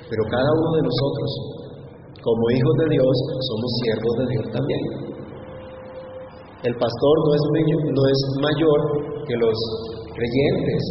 Pero 0.09 0.23
cada 0.33 0.49
uno 0.49 0.69
de 0.81 0.83
nosotros, 0.89 1.29
como 2.25 2.43
hijos 2.57 2.75
de 2.81 2.87
Dios, 2.97 3.15
somos 3.53 3.71
siervos 3.85 4.15
de 4.17 4.27
Dios 4.33 4.47
también. 4.57 4.83
El 6.73 6.73
pastor 6.73 7.15
no 7.21 8.03
es, 8.09 8.21
mayor 8.41 8.81
que 9.29 9.37
los 9.37 9.57
creyentes, 10.17 10.83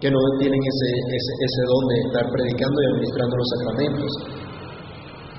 que 0.00 0.08
no 0.08 0.20
tienen 0.40 0.60
ese, 0.64 0.88
ese 1.12 1.62
don 1.68 1.84
de 1.92 1.96
estar 2.08 2.24
predicando 2.32 2.76
y 2.80 2.86
administrando 2.88 3.36
los 3.36 3.48
sacramentos. 3.52 4.10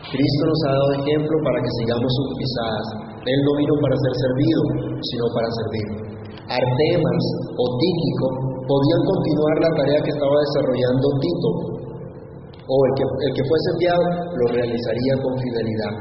Cristo 0.06 0.42
nos 0.46 0.62
ha 0.70 0.72
dado 0.78 0.90
ejemplo 1.02 1.36
para 1.50 1.58
que 1.66 1.72
sigamos 1.82 2.10
sus 2.14 2.30
pisadas. 2.38 2.88
Él 3.26 3.40
no 3.42 3.52
vino 3.58 3.74
para 3.82 3.98
ser 3.98 4.14
servido, 4.22 4.62
sino 5.02 5.26
para 5.34 5.50
servir. 5.50 6.13
Artemas 6.50 7.24
o 7.56 7.64
Tíquico 7.80 8.28
podían 8.68 9.02
continuar 9.08 9.56
la 9.64 9.72
tarea 9.76 10.00
que 10.04 10.12
estaba 10.12 10.36
desarrollando 10.40 11.06
Tito, 11.20 11.52
o 12.64 12.76
el 12.88 12.92
que, 12.96 13.04
el 13.04 13.48
fuese 13.48 13.70
enviado 13.76 14.04
lo 14.40 14.46
realizaría 14.56 15.14
con 15.24 15.34
fidelidad. 15.40 15.94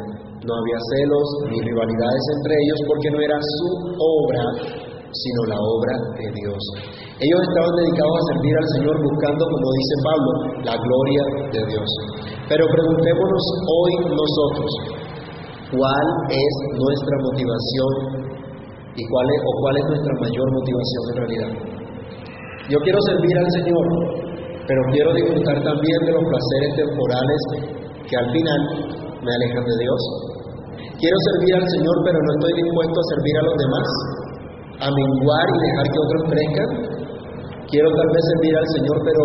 No 0.43 0.53
había 0.59 0.79
celos 0.91 1.27
ni 1.51 1.59
rivalidades 1.63 2.25
entre 2.39 2.53
ellos 2.55 2.79
porque 2.87 3.09
no 3.15 3.21
era 3.23 3.39
su 3.39 3.69
obra, 3.95 4.45
sino 4.83 5.41
la 5.47 5.59
obra 5.59 5.95
de 6.19 6.27
Dios. 6.35 6.63
Ellos 7.23 7.41
estaban 7.47 7.75
dedicados 7.79 8.17
a 8.19 8.29
servir 8.35 8.55
al 8.59 8.69
Señor 8.75 8.97
buscando, 8.99 9.43
como 9.47 9.67
dice 9.79 9.95
Pablo, 10.03 10.31
la 10.67 10.75
gloria 10.75 11.23
de 11.55 11.61
Dios. 11.71 11.89
Pero 12.51 12.67
preguntémonos 12.67 13.45
hoy 13.63 13.93
nosotros, 14.11 14.71
¿cuál 15.71 16.07
es 16.27 16.53
nuestra 16.75 17.17
motivación 17.23 18.22
y 18.97 19.03
cuál 19.09 19.27
es, 19.33 19.41
o 19.41 19.51
cuál 19.61 19.75
es 19.77 19.85
nuestra 19.89 20.13
mayor 20.21 20.47
motivación 20.53 21.03
en 21.09 21.17
realidad? 21.17 21.51
Yo 22.69 22.79
quiero 22.85 22.99
servir 23.09 23.35
al 23.37 23.51
Señor, 23.59 23.85
pero 24.69 24.81
quiero 24.93 25.11
disfrutar 25.15 25.59
también 25.65 25.99
de 26.07 26.13
los 26.13 26.25
placeres 26.29 26.73
temporales 26.77 27.41
que 28.07 28.17
al 28.17 28.29
final 28.31 28.61
me 29.23 29.31
alejan 29.33 29.65
de 29.65 29.77
Dios. 29.81 30.03
Quiero 31.03 31.19
servir 31.35 31.53
al 31.59 31.67
Señor, 31.67 31.97
pero 32.07 32.19
no 32.23 32.31
estoy 32.39 32.55
dispuesto 32.63 32.97
a 33.01 33.07
servir 33.11 33.35
a 33.35 33.43
los 33.43 33.57
demás, 33.59 33.89
a 34.83 34.89
menguar 34.93 35.47
y 35.51 35.59
dejar 35.67 35.87
que 35.91 35.99
otros 35.99 36.23
crezcan. 36.31 36.71
Quiero 37.67 37.89
tal 37.91 38.09
vez 38.13 38.23
servir 38.23 38.55
al 38.55 38.69
Señor, 38.77 38.97
pero 39.03 39.23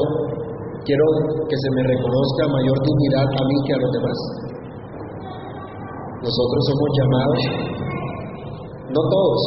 quiero 0.88 1.06
que 1.46 1.58
se 1.60 1.70
me 1.76 1.82
reconozca 1.84 2.42
mayor 2.48 2.78
dignidad 2.82 3.28
a 3.28 3.44
mí 3.44 3.56
que 3.68 3.74
a 3.76 3.80
los 3.84 3.92
demás. 3.92 4.18
Nosotros 6.18 6.62
somos 6.66 6.90
llamados, 6.98 7.42
no 8.88 9.02
todos, 9.12 9.41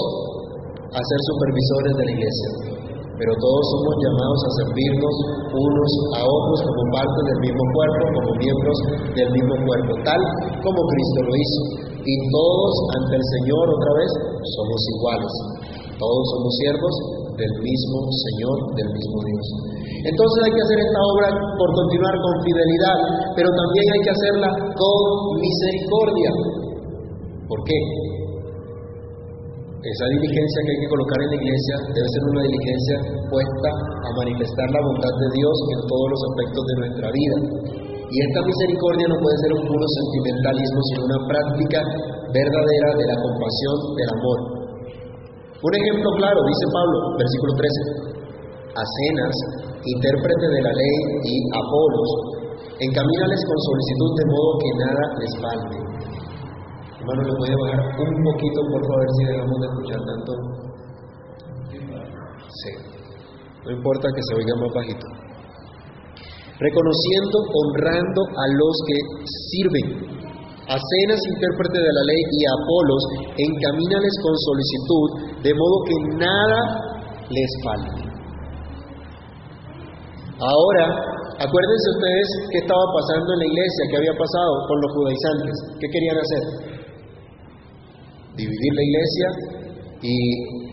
a 0.91 0.99
ser 1.01 1.21
supervisores 1.23 1.93
de 1.97 2.05
la 2.05 2.13
iglesia, 2.19 2.51
pero 3.21 3.37
todos 3.37 3.65
somos 3.77 3.95
llamados 4.01 4.41
a 4.41 4.51
servirnos 4.65 5.17
unos 5.53 5.93
a 6.17 6.21
otros 6.25 6.59
como 6.65 6.83
parte 6.89 7.21
del 7.29 7.39
mismo 7.45 7.65
cuerpo, 7.77 8.03
como 8.17 8.31
miembros 8.41 8.79
del 9.13 9.29
mismo 9.37 9.55
cuerpo, 9.69 9.93
tal 10.09 10.21
como 10.65 10.81
Cristo 10.81 11.19
lo 11.29 11.33
hizo. 11.37 11.61
Y 12.01 12.15
todos 12.33 12.73
ante 12.97 13.15
el 13.21 13.27
Señor 13.37 13.65
otra 13.77 13.93
vez 14.01 14.11
somos 14.57 14.81
iguales. 14.97 15.33
Todos 16.01 16.25
somos 16.33 16.53
siervos 16.65 16.95
del 17.37 17.53
mismo 17.61 17.99
Señor, 18.09 18.57
del 18.73 18.89
mismo 18.89 19.19
Dios. 19.21 19.47
Entonces 20.01 20.39
hay 20.49 20.53
que 20.57 20.65
hacer 20.65 20.79
esta 20.81 21.01
obra 21.13 21.29
por 21.61 21.69
continuar 21.77 22.15
con 22.25 22.35
fidelidad, 22.41 22.99
pero 23.37 23.49
también 23.53 23.85
hay 23.85 24.01
que 24.01 24.13
hacerla 24.17 24.49
con 24.81 25.01
misericordia. 25.45 26.31
¿Por 27.53 27.61
qué? 27.69 27.79
Esa 29.81 30.07
diligencia 30.13 30.61
que 30.61 30.73
hay 30.77 30.81
que 30.85 30.93
colocar 30.93 31.19
en 31.25 31.31
la 31.33 31.39
iglesia 31.41 31.75
debe 31.89 32.09
ser 32.13 32.23
una 32.29 32.43
diligencia 32.45 32.97
puesta 33.33 33.71
a 33.73 34.11
manifestar 34.13 34.69
la 34.77 34.83
bondad 34.85 35.15
de 35.17 35.29
Dios 35.41 35.57
en 35.73 35.81
todos 35.89 36.07
los 36.13 36.21
aspectos 36.21 36.63
de 36.69 36.75
nuestra 36.85 37.09
vida. 37.09 37.37
Y 38.13 38.17
esta 38.29 38.41
misericordia 38.45 39.07
no 39.09 39.17
puede 39.25 39.41
ser 39.41 39.53
un 39.57 39.65
puro 39.65 39.87
sentimentalismo, 39.89 40.81
sino 40.85 41.01
una 41.09 41.21
práctica 41.33 41.81
verdadera 42.29 42.89
de 42.93 43.07
la 43.09 43.17
compasión, 43.25 43.77
del 43.97 44.11
amor. 44.21 44.39
Un 45.65 45.73
ejemplo 45.73 46.09
claro, 46.13 46.41
dice 46.45 46.67
Pablo, 46.77 46.97
versículo 47.17 47.53
13. 47.57 48.85
Acenas, 48.85 49.35
intérprete 49.97 50.45
de 50.45 50.61
la 50.61 50.73
ley, 50.77 50.97
y 51.25 51.35
Apolos, 51.57 52.11
encamínales 52.85 53.41
con 53.49 53.57
solicitud 53.65 54.11
de 54.13 54.27
modo 54.29 54.51
que 54.61 54.71
nada 54.77 55.05
les 55.25 55.33
falte. 55.41 55.90
Hermano, 57.01 57.23
¿le 57.25 57.33
puede 57.33 57.57
bajar 57.57 57.81
un 57.81 58.25
poquito, 58.29 58.61
por 58.69 58.83
favor, 58.85 59.07
si 59.17 59.25
dejamos 59.25 59.57
de 59.57 59.67
escuchar 59.73 60.01
tanto? 60.05 60.33
Sí. 62.45 62.73
No 63.65 63.71
importa 63.73 64.09
que 64.13 64.21
se 64.21 64.35
oiga 64.37 64.55
más 64.61 64.73
bajito. 64.77 65.07
Reconociendo, 66.61 67.37
honrando 67.41 68.21
a 68.21 68.45
los 68.53 68.75
que 68.85 68.97
sirven. 69.49 69.87
Acenas, 70.69 71.21
intérprete 71.35 71.79
de 71.81 71.89
la 71.89 72.05
ley, 72.05 72.21
y 72.37 72.41
Apolos, 72.53 73.05
encamínales 73.49 74.15
con 74.21 74.35
solicitud, 74.37 75.09
de 75.41 75.53
modo 75.57 75.77
que 75.89 75.97
nada 76.21 76.61
les 77.33 77.51
falte. 77.65 78.11
Ahora, 80.37 80.85
acuérdense 81.41 81.89
ustedes 81.97 82.29
qué 82.53 82.59
estaba 82.61 82.85
pasando 82.93 83.33
en 83.33 83.39
la 83.41 83.47
iglesia, 83.47 83.89
qué 83.89 83.97
había 83.97 84.17
pasado 84.21 84.53
con 84.69 84.77
los 84.81 84.91
judaizantes, 84.93 85.55
qué 85.81 85.87
querían 85.89 86.19
hacer. 86.21 86.80
Dividir 88.37 88.73
la 88.75 88.85
iglesia 88.85 89.29
y 90.03 90.15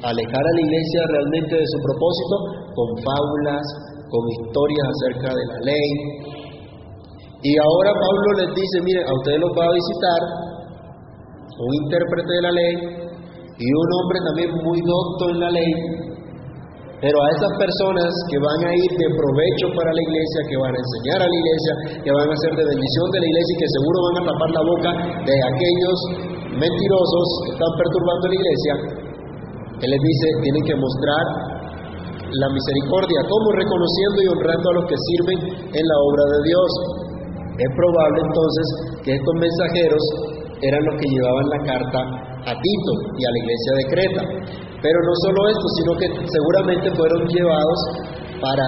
alejar 0.03 0.43
a 0.43 0.53
la 0.55 0.61
iglesia 0.61 1.01
realmente 1.09 1.55
de 1.57 1.67
su 1.67 1.77
propósito 1.83 2.35
con 2.75 2.89
fábulas, 3.03 3.65
con 4.07 4.23
historias 4.29 4.87
acerca 4.87 5.29
de 5.35 5.43
la 5.45 5.59
ley. 5.67 5.89
Y 7.43 7.51
ahora 7.57 7.91
Pablo 7.93 8.27
les 8.45 8.49
dice, 8.55 8.77
miren, 8.83 9.05
a 9.07 9.13
ustedes 9.13 9.39
los 9.39 9.51
va 9.53 9.65
a 9.65 9.73
visitar 9.73 10.21
un 11.57 11.71
intérprete 11.85 12.31
de 12.33 12.41
la 12.41 12.53
ley 12.53 12.73
y 13.57 13.65
un 13.65 13.89
hombre 13.97 14.17
también 14.29 14.49
muy 14.61 14.79
docto 14.81 15.23
en 15.33 15.39
la 15.41 15.49
ley, 15.49 15.71
pero 17.01 17.17
a 17.17 17.27
esas 17.29 17.53
personas 17.57 18.09
que 18.29 18.37
van 18.41 18.61
a 18.65 18.71
ir 18.73 18.91
de 18.97 19.07
provecho 19.13 19.65
para 19.73 19.89
la 19.93 20.01
iglesia, 20.01 20.39
que 20.49 20.57
van 20.57 20.73
a 20.73 20.79
enseñar 20.81 21.19
a 21.21 21.29
la 21.29 21.37
iglesia, 21.37 21.73
que 22.05 22.11
van 22.13 22.29
a 22.29 22.35
ser 22.37 22.51
de 22.57 22.65
bendición 22.73 23.05
de 23.13 23.19
la 23.21 23.27
iglesia 23.27 23.53
y 23.53 23.59
que 23.61 23.69
seguro 23.69 23.97
van 24.01 24.15
a 24.17 24.23
tapar 24.29 24.49
la 24.49 24.63
boca 24.65 24.91
de 25.25 25.35
aquellos 25.37 25.97
mentirosos 26.57 27.27
están 27.53 27.71
perturbando 27.77 28.23
la 28.27 28.37
iglesia, 28.37 28.73
Él 29.81 29.89
les 29.89 30.01
dice, 30.01 30.25
tienen 30.41 30.63
que 30.65 30.75
mostrar 30.75 31.25
la 32.27 32.49
misericordia, 32.51 33.19
como 33.29 33.47
reconociendo 33.55 34.17
y 34.19 34.27
honrando 34.27 34.67
a 34.69 34.73
los 34.81 34.85
que 34.91 34.97
sirven 34.99 35.39
en 35.63 35.85
la 35.87 35.97
obra 36.03 36.23
de 36.27 36.39
Dios. 36.43 36.69
Es 37.57 37.69
probable 37.73 38.19
entonces 38.21 38.65
que 39.01 39.11
estos 39.15 39.35
mensajeros 39.39 40.03
eran 40.61 40.81
los 40.85 40.95
que 40.99 41.07
llevaban 41.07 41.47
la 41.49 41.61
carta 41.65 41.99
a 42.47 42.53
Tito 42.53 42.93
y 43.15 43.21
a 43.23 43.31
la 43.31 43.39
iglesia 43.41 43.71
de 43.77 43.83
Creta. 43.93 44.23
Pero 44.81 44.97
no 45.01 45.13
solo 45.25 45.39
esto, 45.49 45.67
sino 45.81 45.91
que 45.97 46.07
seguramente 46.29 46.87
fueron 46.93 47.21
llevados 47.25 47.79
para 48.37 48.67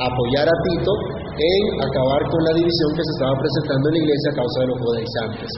apoyar 0.00 0.46
a 0.48 0.56
Tito 0.68 0.92
en 1.40 1.62
acabar 1.80 2.20
con 2.28 2.40
la 2.44 2.54
división 2.58 2.90
que 2.92 3.04
se 3.04 3.12
estaba 3.16 3.34
presentando 3.40 3.84
en 3.88 3.94
la 3.94 4.02
iglesia 4.04 4.28
a 4.30 4.36
causa 4.36 4.58
de 4.60 4.68
los 4.68 4.78
judaizantes. 4.84 5.50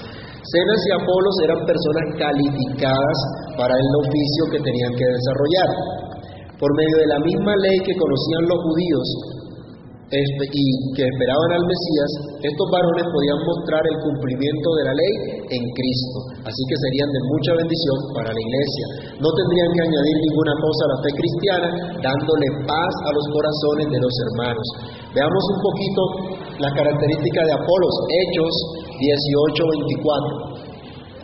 Cenas 0.42 0.80
y 0.86 0.90
Apolos 0.98 1.36
eran 1.46 1.60
personas 1.62 2.06
calificadas 2.18 3.18
para 3.54 3.74
el 3.78 3.90
oficio 4.02 4.42
que 4.50 4.58
tenían 4.58 4.92
que 4.98 5.06
desarrollar. 5.06 5.70
Por 6.58 6.70
medio 6.74 6.96
de 6.98 7.08
la 7.14 7.20
misma 7.22 7.54
ley 7.62 7.78
que 7.86 7.94
conocían 7.94 8.42
los 8.50 8.58
judíos, 8.66 9.06
y 10.12 10.64
que 10.92 11.08
esperaban 11.08 11.50
al 11.56 11.64
Mesías, 11.64 12.10
estos 12.44 12.68
varones 12.68 13.06
podían 13.08 13.40
mostrar 13.48 13.80
el 13.80 13.96
cumplimiento 14.04 14.68
de 14.76 14.84
la 14.84 14.92
ley 14.92 15.12
en 15.56 15.62
Cristo. 15.72 16.18
Así 16.44 16.62
que 16.68 16.76
serían 16.76 17.08
de 17.08 17.20
mucha 17.32 17.52
bendición 17.56 17.96
para 18.12 18.28
la 18.28 18.42
iglesia. 18.44 18.86
No 19.24 19.28
tendrían 19.32 19.70
que 19.72 19.82
añadir 19.88 20.16
ninguna 20.20 20.54
cosa 20.60 20.80
a 20.84 20.92
la 20.92 20.98
fe 21.00 21.10
cristiana, 21.16 21.68
dándole 22.04 22.46
paz 22.68 22.92
a 23.08 23.10
los 23.16 23.24
corazones 23.32 23.86
de 23.88 24.00
los 24.04 24.14
hermanos. 24.28 24.66
Veamos 25.16 25.44
un 25.48 25.58
poquito 25.64 26.02
la 26.60 26.70
característica 26.76 27.40
de 27.48 27.52
Apolos, 27.56 27.96
Hechos 28.12 28.54
18:24. 28.98 30.62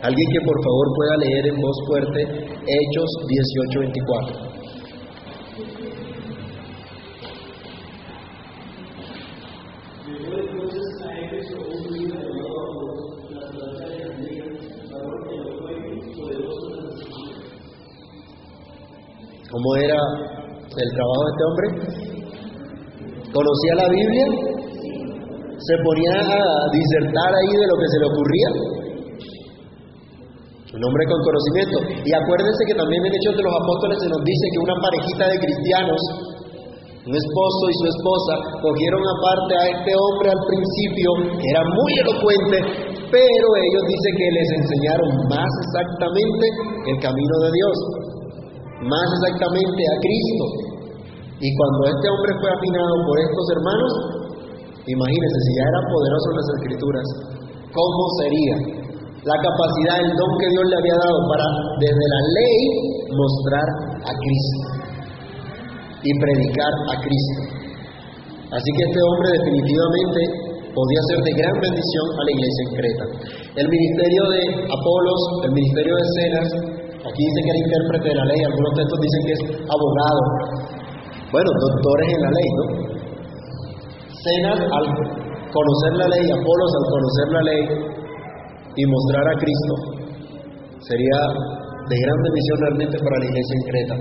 Alguien 0.01 0.27
que 0.31 0.41
por 0.45 0.57
favor 0.63 0.87
pueda 0.95 1.17
leer 1.17 1.47
en 1.47 1.61
voz 1.61 1.77
fuerte 1.87 2.19
Hechos 2.65 3.09
18:24. 3.27 4.49
¿Cómo 19.51 19.75
era 19.77 19.97
el 20.77 20.89
trabajo 20.93 21.21
de 21.25 21.31
este 21.31 21.43
hombre? 21.49 21.67
¿Conocía 23.33 23.73
la 23.75 23.89
Biblia? 23.89 24.58
¿Se 25.59 25.75
ponía 25.83 26.15
a 26.15 26.41
disertar 26.71 27.31
ahí 27.35 27.53
de 27.55 27.67
lo 27.67 27.75
que 27.75 27.87
se 27.91 27.99
le 27.99 28.07
ocurría? 28.07 28.49
Un 30.69 30.81
hombre 30.85 31.03
con 31.09 31.19
conocimiento. 31.19 31.77
Y 32.05 32.11
acuérdense 32.13 32.61
que 32.63 32.77
también 32.77 33.01
en 33.03 33.13
Hechos 33.13 33.35
de 33.35 33.43
los 33.43 33.55
Apóstoles 33.57 33.97
se 33.99 34.09
nos 34.09 34.21
dice 34.23 34.45
que 34.53 34.59
una 34.63 34.77
parejita 34.79 35.23
de 35.27 35.37
cristianos, 35.43 36.01
un 37.09 37.15
esposo 37.15 37.63
y 37.67 37.75
su 37.75 37.85
esposa, 37.89 38.33
cogieron 38.63 39.03
aparte 39.03 39.53
a 39.57 39.63
este 39.75 39.91
hombre 39.97 40.27
al 40.31 40.43
principio, 40.47 41.09
que 41.41 41.47
era 41.49 41.63
muy 41.65 41.91
elocuente, 42.07 42.57
pero 43.09 43.47
ellos 43.59 43.83
dicen 43.89 44.13
que 44.15 44.27
les 44.29 44.49
enseñaron 44.63 45.09
más 45.27 45.51
exactamente 45.67 46.45
el 46.85 46.97
camino 47.01 47.35
de 47.43 47.51
Dios 47.51 47.75
más 48.85 49.07
exactamente 49.19 49.81
a 49.83 49.95
Cristo. 49.99 50.45
Y 51.39 51.47
cuando 51.55 51.79
este 51.87 52.07
hombre 52.07 52.31
fue 52.39 52.49
afinado 52.51 52.93
por 53.07 53.15
estos 53.19 53.45
hermanos, 53.55 53.91
imagínense, 54.91 55.37
si 55.45 55.51
ya 55.57 55.65
eran 55.69 55.85
poderosos 55.89 56.31
las 56.33 56.47
escrituras, 56.57 57.05
¿cómo 57.73 58.01
sería 58.21 58.55
la 59.23 59.37
capacidad, 59.41 59.97
el 60.01 60.11
don 60.15 60.31
que 60.39 60.49
Dios 60.49 60.65
le 60.69 60.75
había 60.79 60.97
dado 60.97 61.17
para 61.29 61.45
desde 61.81 62.05
la 62.09 62.21
ley 62.33 62.57
mostrar 63.13 63.67
a 64.05 64.11
Cristo 64.13 64.59
y 66.01 66.09
predicar 66.17 66.73
a 66.89 66.95
Cristo? 67.01 67.39
Así 68.49 68.69
que 68.73 68.83
este 68.89 69.01
hombre 69.05 69.29
definitivamente 69.39 70.21
podía 70.73 71.01
ser 71.13 71.19
de 71.21 71.33
gran 71.37 71.55
bendición 71.61 72.05
a 72.17 72.21
la 72.25 72.31
iglesia 72.33 72.61
en 72.65 72.71
Creta. 72.73 73.05
El 73.61 73.67
ministerio 73.69 74.23
de 74.33 74.41
Apolos, 74.73 75.21
el 75.45 75.51
ministerio 75.53 75.93
de 75.93 76.05
Cenas, 76.17 76.47
Aquí 76.99 77.23
dice 77.23 77.39
que 77.41 77.49
era 77.49 77.59
intérprete 77.63 78.07
de 78.11 78.15
la 78.19 78.25
ley, 78.27 78.39
algunos 78.43 78.71
textos 78.75 78.99
dicen 78.99 79.21
que 79.23 79.33
es 79.33 79.41
abogado. 79.71 80.21
Bueno, 81.31 81.47
doctores 81.47 82.09
en 82.11 82.21
la 82.21 82.31
ley, 82.35 82.49
¿no? 82.59 82.98
Cenas 84.19 84.59
al 84.59 84.85
conocer 85.49 85.93
la 85.95 86.07
ley, 86.11 86.25
Apolos 86.27 86.71
al 86.75 86.85
conocer 86.91 87.27
la 87.31 87.41
ley 87.47 87.61
y 88.75 88.83
mostrar 88.85 89.25
a 89.27 89.35
Cristo, 89.39 89.73
sería 90.83 91.19
de 91.87 91.95
gran 91.95 92.19
bendición 92.21 92.57
realmente 92.59 92.95
para 92.99 93.15
la 93.19 93.25
iglesia 93.25 93.55
en 93.55 93.63
Creta. 93.69 93.95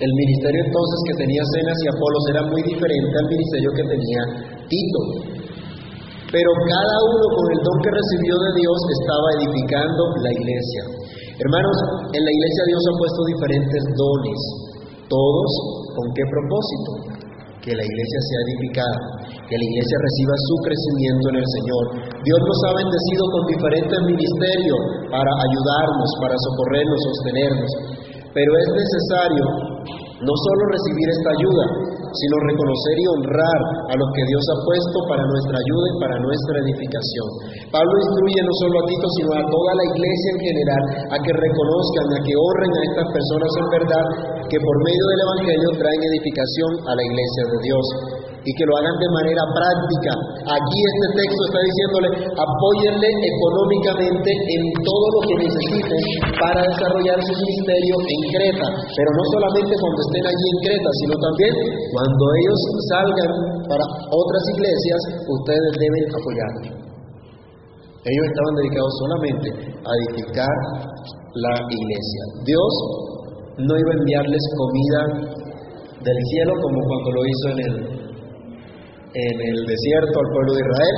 El 0.00 0.12
ministerio 0.16 0.60
entonces 0.64 0.98
que 1.08 1.14
tenía 1.20 1.42
Cenas 1.44 1.78
y 1.84 1.86
Apolos 1.92 2.24
era 2.32 2.42
muy 2.48 2.62
diferente 2.64 3.14
al 3.20 3.28
ministerio 3.28 3.70
que 3.76 3.84
tenía 3.84 4.20
Tito. 4.64 5.02
Pero 6.30 6.50
cada 6.62 6.96
uno 7.10 7.26
con 7.36 7.46
el 7.52 7.60
don 7.60 7.78
que 7.84 7.90
recibió 7.90 8.34
de 8.38 8.50
Dios 8.64 8.78
estaba 8.96 9.28
edificando 9.36 10.02
la 10.22 10.30
iglesia. 10.30 10.82
Hermanos, 11.36 11.76
en 12.16 12.22
la 12.22 12.32
iglesia 12.32 12.62
Dios 12.70 12.82
ha 12.86 12.94
puesto 12.96 13.20
diferentes 13.34 13.82
dones. 13.98 14.40
¿Todos 15.10 15.50
con 15.90 16.06
qué 16.14 16.24
propósito? 16.30 17.09
Que 17.60 17.76
la 17.76 17.84
iglesia 17.84 18.20
sea 18.24 18.40
edificada, 18.48 18.98
que 19.44 19.56
la 19.56 19.66
iglesia 19.68 19.96
reciba 20.00 20.34
su 20.48 20.54
crecimiento 20.64 21.24
en 21.28 21.36
el 21.44 21.48
Señor. 21.60 21.84
Dios 22.24 22.40
nos 22.40 22.60
ha 22.64 22.72
bendecido 22.80 23.22
con 23.36 23.42
diferentes 23.52 23.98
ministerios 24.08 24.80
para 25.12 25.28
ayudarnos, 25.28 26.10
para 26.24 26.36
socorrernos, 26.40 26.98
sostenernos. 27.04 27.72
Pero 28.32 28.50
es 28.56 28.68
necesario 28.72 29.44
no 30.20 30.34
solo 30.36 30.62
recibir 30.68 31.08
esta 31.08 31.30
ayuda, 31.32 31.64
sino 32.12 32.34
reconocer 32.44 32.96
y 33.00 33.06
honrar 33.16 33.60
a 33.88 33.94
los 33.96 34.08
que 34.12 34.24
Dios 34.28 34.44
ha 34.52 34.58
puesto 34.66 34.98
para 35.08 35.24
nuestra 35.24 35.56
ayuda 35.56 35.86
y 35.88 35.96
para 35.96 36.16
nuestra 36.20 36.54
edificación. 36.60 37.28
Pablo 37.72 37.94
instruye 37.96 38.40
no 38.44 38.54
solo 38.60 38.74
a 38.82 38.86
Tito, 38.90 39.08
sino 39.16 39.30
a 39.32 39.42
toda 39.48 39.72
la 39.78 39.84
iglesia 39.96 40.28
en 40.34 40.40
general 40.44 40.82
a 41.08 41.16
que 41.24 41.32
reconozcan, 41.32 42.06
a 42.12 42.20
que 42.20 42.34
honren 42.36 42.72
a 42.74 42.82
estas 42.92 43.08
personas 43.14 43.50
en 43.64 43.68
verdad, 43.80 44.06
que 44.50 44.58
por 44.58 44.76
medio 44.84 45.04
del 45.08 45.20
Evangelio 45.24 45.68
traen 45.78 46.02
edificación 46.02 46.70
a 46.84 46.92
la 46.98 47.04
iglesia 47.06 47.42
de 47.48 47.58
Dios 47.64 47.84
y 48.40 48.50
que 48.56 48.64
lo 48.64 48.72
hagan 48.80 48.96
de 48.96 49.10
manera 49.12 49.44
práctica. 49.52 50.12
Aquí 50.48 50.78
este 50.80 51.08
texto 51.20 51.40
está 51.44 51.60
diciéndole, 51.60 52.08
apóyenle 52.32 53.10
económicamente 53.10 54.30
en 54.32 54.62
todo 54.80 55.06
lo 55.12 55.20
que 55.28 55.34
necesiten 55.44 56.02
para 56.40 56.60
desarrollar 56.64 57.18
su 57.20 57.34
ministerio 57.36 57.94
en 58.00 58.20
Creta, 58.32 58.66
pero 58.96 59.10
no 59.12 59.24
solamente 59.36 59.72
cuando 59.76 60.00
estén 60.08 60.24
allí 60.24 60.46
en 60.48 60.58
Creta, 60.64 60.90
sino 61.04 61.14
también 61.20 61.54
cuando 61.92 62.24
ellos 62.40 62.60
salgan 62.88 63.32
para 63.68 63.84
otras 64.08 64.44
iglesias, 64.56 65.00
ustedes 65.28 65.72
deben 65.76 66.04
apoyar. 66.16 66.52
Ellos 68.00 68.24
estaban 68.32 68.54
dedicados 68.56 68.92
solamente 69.04 69.48
a 69.84 69.92
edificar 70.08 70.54
la 71.36 71.54
iglesia. 71.68 72.22
Dios 72.48 72.72
no 73.60 73.76
iba 73.76 73.90
a 73.92 73.98
enviarles 74.00 74.44
comida 74.56 75.00
del 76.00 76.18
cielo 76.32 76.52
como 76.56 76.78
cuando 76.80 77.08
lo 77.12 77.22
hizo 77.28 77.46
en 77.52 77.58
el 77.60 77.99
en 79.14 79.34
el 79.42 79.58
desierto 79.66 80.14
al 80.14 80.28
pueblo 80.30 80.50
de 80.54 80.62
Israel. 80.62 80.96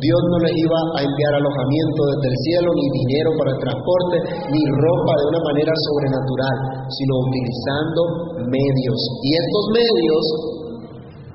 Dios 0.00 0.20
no 0.32 0.38
les 0.40 0.54
iba 0.56 0.80
a 0.96 1.00
enviar 1.04 1.32
alojamiento 1.36 2.00
desde 2.16 2.28
el 2.32 2.38
cielo, 2.40 2.68
ni 2.72 2.86
dinero 3.04 3.30
para 3.36 3.52
el 3.52 3.60
transporte, 3.60 4.16
ni 4.48 4.62
ropa 4.64 5.12
de 5.12 5.26
una 5.28 5.42
manera 5.44 5.72
sobrenatural, 5.76 6.56
sino 6.88 7.12
utilizando 7.20 8.00
medios. 8.48 9.00
Y 9.24 9.30
estos 9.36 9.64
medios 9.76 10.24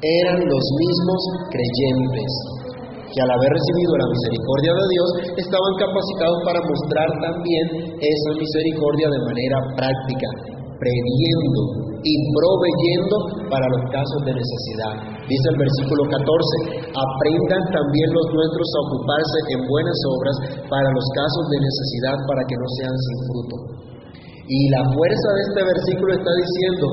eran 0.01 0.39
los 0.49 0.65
mismos 0.81 1.21
creyentes, 1.53 2.29
que 3.05 3.21
al 3.21 3.31
haber 3.37 3.51
recibido 3.53 3.91
la 4.01 4.09
misericordia 4.09 4.73
de 4.73 4.85
Dios, 4.89 5.09
estaban 5.45 5.73
capacitados 5.77 6.39
para 6.41 6.59
mostrar 6.65 7.09
también 7.21 7.65
esa 8.01 8.31
misericordia 8.33 9.07
de 9.13 9.21
manera 9.29 9.57
práctica, 9.77 10.29
previendo 10.79 11.61
y 12.05 12.13
proveyendo 12.37 13.15
para 13.49 13.65
los 13.65 13.83
casos 13.89 14.19
de 14.29 14.33
necesidad. 14.37 14.93
Dice 15.25 15.47
el 15.51 15.57
versículo 15.57 16.05
14, 16.05 16.85
aprendan 16.93 17.63
también 17.73 18.09
los 18.13 18.27
nuestros 18.29 18.67
a 18.69 18.79
ocuparse 18.85 19.37
en 19.57 19.61
buenas 19.65 19.99
obras 20.13 20.35
para 20.69 20.89
los 20.93 21.05
casos 21.17 21.43
de 21.49 21.57
necesidad 21.65 22.17
para 22.29 22.41
que 22.45 22.55
no 22.55 22.67
sean 22.77 22.95
sin 22.95 23.17
fruto. 23.25 23.55
Y 24.45 24.59
la 24.69 24.83
fuerza 24.93 25.29
de 25.33 25.41
este 25.49 25.61
versículo 25.65 26.09
está 26.13 26.31
diciendo, 26.37 26.85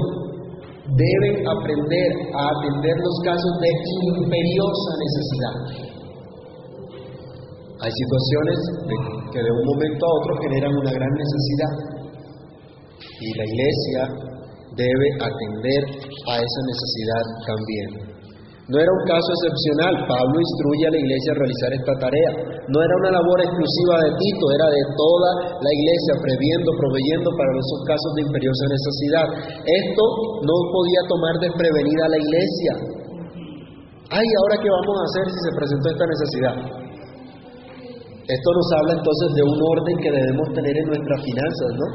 deben 0.97 1.37
aprender 1.45 2.09
a 2.33 2.43
atender 2.57 2.97
los 2.97 3.17
casos 3.29 3.53
de 3.61 3.71
imperiosa 4.17 4.91
necesidad. 4.97 5.57
Hay 7.83 7.93
situaciones 7.93 8.59
que 9.35 9.41
de 9.43 9.51
un 9.53 9.65
momento 9.67 10.01
a 10.07 10.13
otro 10.23 10.33
generan 10.41 10.73
una 10.73 10.93
gran 10.97 11.13
necesidad 11.13 11.92
y 13.23 13.31
la 13.39 13.45
iglesia 13.47 14.03
debe 14.75 15.07
atender 15.21 15.83
a 16.27 16.35
esa 16.41 16.61
necesidad 16.67 17.25
también. 17.47 18.13
No 18.71 18.79
era 18.79 18.89
un 18.89 19.05
caso 19.05 19.29
excepcional. 19.37 20.07
Pablo 20.07 20.37
instruye 20.39 20.85
a 20.87 20.95
la 20.95 21.01
iglesia 21.03 21.31
a 21.35 21.41
realizar 21.45 21.71
esta 21.77 21.95
tarea. 21.99 22.31
No 22.71 22.79
era 22.79 22.95
una 23.05 23.11
labor 23.19 23.39
exclusiva 23.43 23.95
de 24.07 24.11
Tito, 24.17 24.47
era 24.55 24.69
de 24.71 24.85
toda 24.97 25.31
la 25.61 25.71
iglesia, 25.77 26.13
previendo, 26.23 26.71
proveyendo 26.79 27.29
para 27.37 27.51
esos 27.59 27.81
casos 27.85 28.11
de 28.17 28.23
imperiosa 28.23 28.65
necesidad. 28.71 29.27
Esto 29.67 30.05
no 30.47 30.57
podía 30.73 31.03
tomar 31.11 31.35
desprevenida 31.43 32.03
a 32.07 32.13
la 32.17 32.21
iglesia. 32.23 32.73
Ay, 34.15 34.29
¿ahora 34.41 34.57
qué 34.63 34.69
vamos 34.71 34.95
a 34.95 35.05
hacer 35.11 35.25
si 35.27 35.41
se 35.43 35.53
presentó 35.59 35.87
esta 35.93 36.07
necesidad? 36.07 36.57
Esto 38.23 38.49
nos 38.55 38.69
habla 38.79 38.93
entonces 38.95 39.29
de 39.35 39.43
un 39.43 39.59
orden 39.59 39.97
que 39.99 40.11
debemos 40.17 40.47
tener 40.55 40.75
en 40.79 40.87
nuestras 40.87 41.19
finanzas, 41.27 41.71
¿no? 41.75 41.87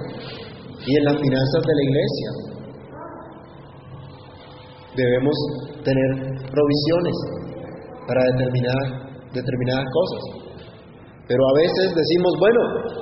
Y 0.85 0.91
en 0.93 1.03
las 1.05 1.17
finanzas 1.17 1.61
de 1.65 1.73
la 1.73 1.83
iglesia. 1.83 2.29
Debemos 4.97 5.35
tener 5.83 6.09
provisiones 6.49 7.15
para 8.07 8.21
determinadas, 8.33 8.87
determinadas 9.33 9.85
cosas. 9.93 10.23
Pero 11.27 11.43
a 11.43 11.53
veces 11.59 11.91
decimos, 11.91 12.31
bueno, 12.39 12.61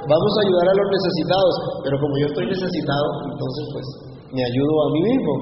vamos 0.09 0.31
a 0.33 0.41
ayudar 0.43 0.65
a 0.65 0.77
los 0.81 0.87
necesitados, 0.91 1.55
pero 1.85 1.95
como 2.01 2.13
yo 2.17 2.27
estoy 2.33 2.45
necesitado, 2.49 3.07
entonces 3.31 3.63
pues 3.71 3.87
me 4.33 4.41
ayudo 4.43 4.73
a 4.81 4.87
mí 4.91 5.01
mismo. 5.05 5.33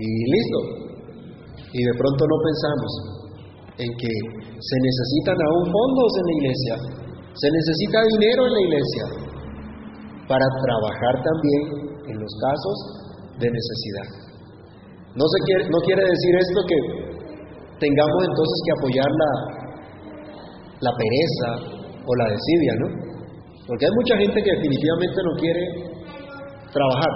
Y 0.00 0.08
listo. 0.32 0.58
Y 1.76 1.80
de 1.84 1.94
pronto 1.94 2.22
no 2.24 2.36
pensamos 2.40 2.90
en 3.78 3.90
que 4.00 4.12
se 4.58 4.76
necesitan 4.80 5.36
aún 5.36 5.64
fondos 5.68 6.10
en 6.18 6.24
la 6.24 6.34
iglesia, 6.40 6.74
se 7.36 7.48
necesita 7.48 7.98
dinero 8.16 8.46
en 8.48 8.52
la 8.52 8.60
iglesia 8.60 9.31
para 10.32 10.48
trabajar 10.64 11.14
también 11.20 11.62
en 12.08 12.16
los 12.16 12.32
casos 12.40 12.76
de 13.36 13.48
necesidad. 13.52 14.08
No, 15.12 15.28
se 15.28 15.38
quiere, 15.44 15.68
no 15.68 15.78
quiere 15.84 16.00
decir 16.08 16.32
esto 16.40 16.60
que 16.72 16.78
tengamos 17.84 18.20
entonces 18.24 18.56
que 18.64 18.72
apoyar 18.80 19.10
la, 19.12 19.32
la 20.88 20.92
pereza 20.96 21.50
o 22.00 22.10
la 22.16 22.26
desidia, 22.32 22.72
¿no? 22.80 22.88
Porque 23.68 23.84
hay 23.84 23.92
mucha 23.92 24.16
gente 24.16 24.40
que 24.40 24.52
definitivamente 24.56 25.18
no 25.20 25.32
quiere 25.36 25.62
trabajar. 26.72 27.12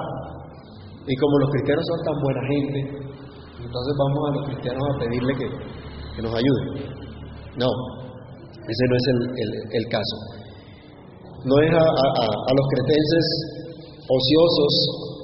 Y 1.08 1.16
como 1.16 1.38
los 1.38 1.50
cristianos 1.50 1.84
son 1.88 2.00
tan 2.04 2.16
buena 2.20 2.42
gente, 2.52 2.78
entonces 3.64 3.92
vamos 3.96 4.20
a 4.20 4.30
los 4.36 4.44
cristianos 4.44 4.82
a 4.84 4.98
pedirle 5.00 5.32
que, 5.40 5.48
nos 6.20 6.32
ayuden. 6.32 6.66
No, 7.56 7.68
ese 8.68 8.84
no 8.88 8.96
es 8.96 9.04
el, 9.72 9.88
caso. 9.88 10.16
No 11.44 11.54
es 11.60 11.70
a, 11.70 12.52
los 12.56 12.66
cretenses 12.72 13.26
ociosos 14.08 15.16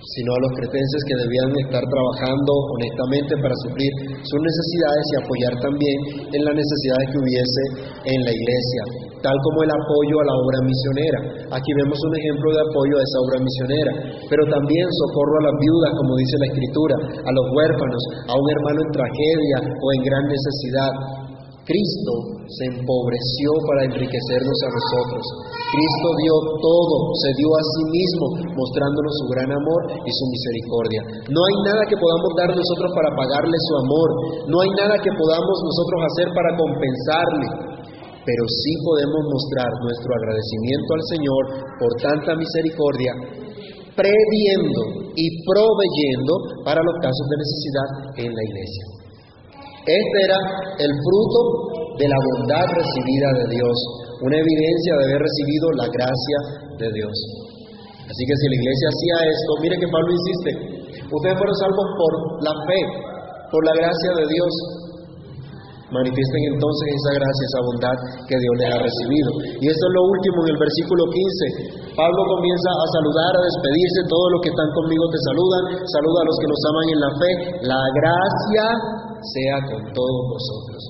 sino 0.00 0.34
a 0.34 0.42
los 0.42 0.52
cretenses 0.58 1.00
que 1.06 1.16
debían 1.22 1.50
estar 1.70 1.84
trabajando 1.86 2.50
honestamente 2.74 3.30
para 3.38 3.54
suplir 3.62 3.92
sus 4.26 4.40
necesidades 4.42 5.04
y 5.06 5.14
apoyar 5.22 5.54
también 5.62 5.98
en 6.34 6.40
las 6.42 6.54
necesidades 6.56 7.06
que 7.14 7.18
hubiese 7.20 7.62
en 8.10 8.18
la 8.26 8.32
iglesia, 8.34 8.82
tal 9.22 9.36
como 9.38 9.58
el 9.62 9.70
apoyo 9.70 10.14
a 10.18 10.26
la 10.26 10.34
obra 10.34 10.58
misionera. 10.66 11.18
Aquí 11.54 11.70
vemos 11.78 11.94
un 11.94 12.14
ejemplo 12.16 12.48
de 12.50 12.60
apoyo 12.64 12.94
a 12.98 13.02
esa 13.06 13.18
obra 13.22 13.38
misionera, 13.38 13.92
pero 14.26 14.42
también 14.50 14.86
socorro 15.06 15.34
a 15.38 15.46
las 15.46 15.56
viudas, 15.62 15.90
como 15.94 16.12
dice 16.18 16.34
la 16.42 16.48
Escritura, 16.50 16.96
a 17.22 17.30
los 17.30 17.46
huérfanos, 17.54 18.02
a 18.26 18.34
un 18.34 18.46
hermano 18.50 18.78
en 18.82 18.90
tragedia 18.90 19.58
o 19.62 19.86
en 19.94 20.00
gran 20.10 20.24
necesidad, 20.26 20.92
Cristo 21.70 22.12
se 22.50 22.64
empobreció 22.66 23.50
para 23.62 23.86
enriquecernos 23.86 24.58
a 24.66 24.70
nosotros. 24.74 25.22
Cristo 25.70 26.08
dio 26.18 26.34
todo, 26.58 26.96
se 27.22 27.30
dio 27.38 27.46
a 27.46 27.62
sí 27.62 27.82
mismo, 27.94 28.26
mostrándonos 28.58 29.14
su 29.22 29.26
gran 29.30 29.50
amor 29.54 29.80
y 30.02 30.10
su 30.10 30.24
misericordia. 30.34 31.00
No 31.30 31.38
hay 31.46 31.56
nada 31.70 31.82
que 31.86 31.94
podamos 31.94 32.30
dar 32.34 32.50
nosotros 32.50 32.90
para 32.90 33.14
pagarle 33.14 33.54
su 33.54 33.74
amor, 33.86 34.08
no 34.50 34.56
hay 34.66 34.70
nada 34.74 34.98
que 34.98 35.14
podamos 35.14 35.56
nosotros 35.62 35.98
hacer 36.10 36.28
para 36.34 36.50
compensarle, 36.58 37.46
pero 38.26 38.42
sí 38.50 38.72
podemos 38.82 39.22
mostrar 39.30 39.70
nuestro 39.86 40.10
agradecimiento 40.10 40.90
al 40.90 41.04
Señor 41.06 41.42
por 41.78 41.90
tanta 42.02 42.34
misericordia, 42.34 43.14
previendo 43.94 45.06
y 45.14 45.26
proveyendo 45.46 46.66
para 46.66 46.82
los 46.82 46.96
casos 46.98 47.26
de 47.30 47.36
necesidad 47.38 47.88
en 48.26 48.30
la 48.34 48.42
iglesia. 48.42 48.99
Este 49.90 50.18
era 50.22 50.38
el 50.86 50.92
fruto 51.02 51.40
de 51.98 52.06
la 52.06 52.18
bondad 52.22 52.62
recibida 52.62 53.28
de 53.42 53.58
Dios, 53.58 53.76
una 54.22 54.38
evidencia 54.38 54.92
de 54.94 55.04
haber 55.10 55.20
recibido 55.26 55.66
la 55.82 55.86
gracia 55.90 56.38
de 56.78 56.88
Dios. 56.94 57.14
Así 58.06 58.22
que 58.22 58.34
si 58.38 58.46
la 58.46 58.58
iglesia 58.58 58.86
hacía 58.86 59.16
esto, 59.34 59.50
mire 59.66 59.74
que 59.82 59.90
Pablo 59.90 60.10
insiste, 60.14 60.50
ustedes 61.10 61.36
fueron 61.38 61.56
salvos 61.58 61.88
por 61.98 62.12
la 62.46 62.54
fe, 62.70 62.80
por 63.50 63.62
la 63.66 63.74
gracia 63.82 64.10
de 64.14 64.26
Dios. 64.30 64.52
Manifiesten 65.90 66.42
entonces 66.54 66.86
esa 66.86 67.12
gracia, 67.18 67.44
esa 67.50 67.60
bondad 67.66 67.96
que 68.30 68.36
Dios 68.38 68.54
les 68.62 68.68
ha 68.70 68.78
recibido. 68.78 69.30
Y 69.58 69.64
esto 69.66 69.84
es 69.90 69.92
lo 69.98 70.02
último 70.06 70.36
en 70.46 70.48
el 70.54 70.58
versículo 70.62 71.02
15. 71.10 71.98
Pablo 71.98 72.20
comienza 72.30 72.70
a 72.70 72.86
saludar, 72.94 73.32
a 73.34 73.42
despedirse. 73.42 74.00
Todos 74.06 74.28
los 74.34 74.40
que 74.46 74.50
están 74.54 74.70
conmigo 74.70 75.04
te 75.10 75.20
saludan. 75.26 75.62
Saluda 75.82 76.18
a 76.22 76.26
los 76.30 76.36
que 76.38 76.48
nos 76.48 76.60
aman 76.62 76.86
en 76.94 77.00
la 77.02 77.10
fe. 77.18 77.30
La 77.66 77.82
gracia 77.98 78.64
sea 79.34 79.56
con 79.66 79.82
todos 79.90 80.20
vosotros. 80.30 80.80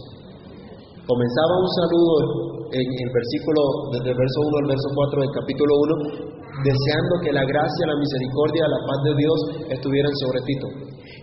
Comenzaba 1.09 1.53
un 1.59 1.71
saludo 1.75 2.15
en 2.71 2.87
el 2.87 3.11
versículo, 3.11 3.61
desde 3.91 4.15
el 4.15 4.19
verso 4.21 4.39
1 4.47 4.63
al 4.63 4.69
verso 4.71 4.89
4 4.95 5.27
del 5.27 5.33
capítulo 5.35 5.73
1, 5.75 6.31
deseando 6.63 7.15
que 7.25 7.35
la 7.35 7.43
gracia, 7.43 7.91
la 7.91 7.99
misericordia, 7.99 8.71
la 8.71 8.81
paz 8.87 8.99
de 9.11 9.15
Dios 9.19 9.39
estuvieran 9.75 10.15
sobre 10.23 10.39
Tito. 10.47 10.69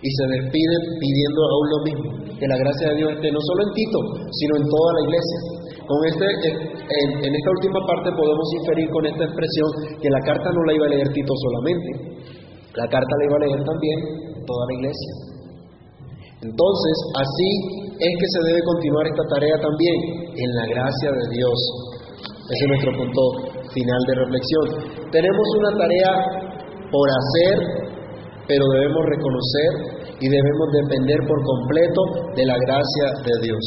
Y 0.03 0.09
se 0.11 0.25
despiden 0.27 0.81
pidiendo 0.99 1.39
aún 1.39 1.67
lo 1.71 1.79
mismo, 1.87 2.09
que 2.37 2.47
la 2.47 2.57
gracia 2.57 2.89
de 2.89 2.95
Dios 3.01 3.09
esté 3.17 3.29
no 3.33 3.41
solo 3.41 3.59
en 3.65 3.71
Tito, 3.73 3.99
sino 4.29 4.53
en 4.61 4.65
toda 4.69 4.89
la 4.93 5.01
iglesia. 5.09 5.39
Con 5.87 5.99
este, 6.05 6.25
en, 6.27 7.31
esta 7.33 7.51
última 7.57 7.79
parte 7.87 8.11
podemos 8.13 8.47
inferir 8.61 8.87
con 8.91 9.03
esta 9.05 9.23
expresión 9.23 9.67
que 10.01 10.09
la 10.09 10.21
carta 10.21 10.51
no 10.53 10.61
la 10.67 10.73
iba 10.73 10.85
a 10.85 10.93
leer 10.93 11.09
Tito 11.13 11.33
solamente, 11.33 11.89
la 12.75 12.87
carta 12.87 13.13
la 13.17 13.25
iba 13.25 13.37
a 13.37 13.43
leer 13.47 13.61
también 13.63 13.97
toda 14.45 14.63
la 14.67 14.73
iglesia. 14.77 15.13
Entonces, 16.37 16.95
así 17.17 17.49
es 17.97 18.13
que 18.13 18.27
se 18.29 18.41
debe 18.45 18.61
continuar 18.61 19.07
esta 19.07 19.25
tarea 19.33 19.57
también, 19.57 19.97
en 20.37 20.49
la 20.53 20.65
gracia 20.69 21.09
de 21.09 21.25
Dios. 21.33 21.59
Ese 22.21 22.61
es 22.61 22.69
nuestro 22.69 22.91
punto 22.93 23.21
final 23.73 24.01
de 24.05 24.13
reflexión. 24.21 24.65
Tenemos 25.09 25.47
una 25.57 25.71
tarea 25.81 26.11
por 26.91 27.07
hacer, 27.09 27.55
pero 28.47 28.63
debemos 28.69 29.03
reconocer 29.09 29.96
y 30.19 30.25
debemos 30.25 30.67
depender 30.73 31.19
por 31.27 31.39
completo 31.45 32.01
de 32.35 32.43
la 32.45 32.57
gracia 32.57 33.05
de 33.21 33.33
Dios. 33.45 33.63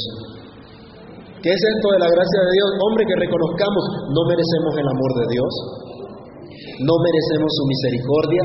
¿Qué 1.41 1.49
es 1.49 1.63
esto 1.63 1.87
de 1.95 2.01
la 2.05 2.11
gracia 2.11 2.41
de 2.45 2.53
Dios? 2.53 2.69
Hombre, 2.85 3.05
que 3.09 3.17
reconozcamos, 3.17 3.85
no 4.13 4.23
merecemos 4.29 4.73
el 4.77 4.89
amor 4.93 5.13
de 5.25 5.27
Dios, 5.33 5.53
no 6.85 6.95
merecemos 7.01 7.49
su 7.49 7.65
misericordia, 7.65 8.43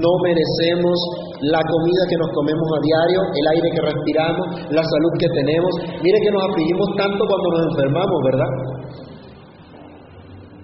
no 0.00 0.12
merecemos 0.24 0.96
la 1.44 1.60
comida 1.60 2.02
que 2.08 2.20
nos 2.20 2.30
comemos 2.36 2.68
a 2.72 2.78
diario, 2.80 3.20
el 3.20 3.46
aire 3.58 3.68
que 3.74 3.82
respiramos, 3.84 4.44
la 4.70 4.84
salud 4.84 5.12
que 5.18 5.28
tenemos. 5.28 5.72
Mire 6.00 6.18
que 6.20 6.32
nos 6.32 6.42
afligimos 6.46 6.88
tanto 6.96 7.20
cuando 7.20 7.48
nos 7.52 7.62
enfermamos, 7.74 8.18
¿verdad? 8.28 8.52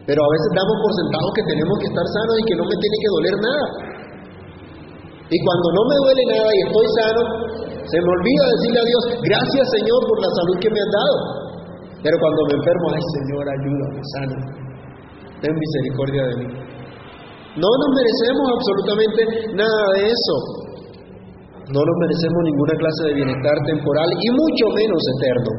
Pero 0.06 0.20
a 0.22 0.30
veces 0.30 0.48
damos 0.54 0.76
por 0.78 0.92
sentado 0.94 1.26
que 1.34 1.44
tenemos 1.50 1.76
que 1.82 1.88
estar 1.90 2.06
sanos 2.06 2.34
y 2.38 2.44
que 2.46 2.56
no 2.56 2.64
me 2.64 2.76
tiene 2.78 2.96
que 3.02 3.10
doler 3.12 3.36
nada. 3.42 3.66
Y 5.26 5.36
cuando 5.42 5.66
no 5.74 5.82
me 5.90 5.96
duele 6.06 6.24
nada 6.30 6.50
y 6.54 6.60
estoy 6.70 6.86
sano, 7.02 7.22
se 7.82 7.98
me 7.98 8.10
olvida 8.14 8.44
decirle 8.54 8.78
a 8.78 8.86
Dios, 8.86 9.02
gracias 9.26 9.64
Señor 9.74 10.00
por 10.06 10.18
la 10.22 10.30
salud 10.30 10.56
que 10.62 10.70
me 10.70 10.80
has 10.82 10.92
dado. 10.94 11.16
Pero 12.02 12.14
cuando 12.22 12.40
me 12.46 12.54
enfermo, 12.62 12.86
ay 12.94 13.04
Señor, 13.18 13.44
ayúdame, 13.46 14.00
sano. 14.14 14.36
Ten 15.42 15.52
misericordia 15.52 16.22
de 16.30 16.34
mí. 16.38 16.46
No 17.56 17.70
nos 17.72 17.90
merecemos 17.96 18.46
absolutamente 18.52 19.20
nada 19.56 19.82
de 19.96 20.02
eso. 20.12 20.36
No 21.66 21.80
nos 21.82 21.96
merecemos 21.98 22.40
ninguna 22.46 22.74
clase 22.78 23.02
de 23.10 23.14
bienestar 23.18 23.56
temporal 23.66 24.06
y 24.06 24.28
mucho 24.30 24.64
menos 24.70 25.02
eterno. 25.18 25.50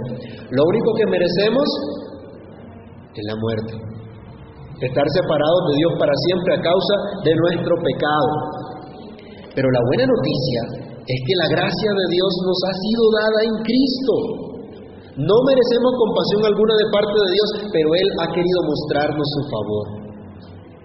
Lo 0.55 0.63
único 0.63 0.89
que 0.95 1.05
merecemos 1.11 1.67
es 3.11 3.23
la 3.27 3.35
muerte. 3.35 3.73
Estar 4.87 5.03
separados 5.03 5.61
de 5.67 5.73
Dios 5.75 5.91
para 5.99 6.13
siempre 6.15 6.51
a 6.55 6.61
causa 6.61 6.95
de 7.25 7.33
nuestro 7.35 7.75
pecado. 7.81 8.29
Pero 9.57 9.73
la 9.73 9.81
buena 9.89 10.05
noticia 10.05 10.61
es 11.01 11.19
que 11.25 11.35
la 11.41 11.49
gracia 11.49 11.89
de 11.89 12.05
Dios 12.13 12.31
nos 12.45 12.59
ha 12.61 12.73
sido 12.77 13.03
dada 13.09 13.39
en 13.41 13.55
Cristo. 13.65 14.13
No 15.17 15.33
merecemos 15.49 15.97
compasión 15.97 16.45
alguna 16.45 16.77
de 16.77 16.87
parte 16.93 17.17
de 17.17 17.29
Dios, 17.33 17.49
pero 17.73 17.89
Él 17.89 18.07
ha 18.21 18.27
querido 18.37 18.59
mostrarnos 18.69 19.27
su 19.33 19.41
favor. 19.49 19.85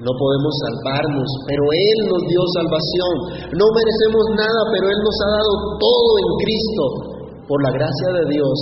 No 0.01 0.09
podemos 0.17 0.55
salvarnos, 0.65 1.29
pero 1.53 1.69
Él 1.69 1.99
nos 2.17 2.23
dio 2.33 2.41
salvación. 2.57 3.13
No 3.61 3.67
merecemos 3.77 4.25
nada, 4.41 4.61
pero 4.73 4.89
Él 4.89 5.01
nos 5.05 5.17
ha 5.21 5.31
dado 5.37 5.53
todo 5.77 6.11
en 6.17 6.29
Cristo. 6.41 6.85
Por 7.45 7.59
la 7.61 7.77
gracia 7.77 8.09
de 8.09 8.25
Dios, 8.33 8.57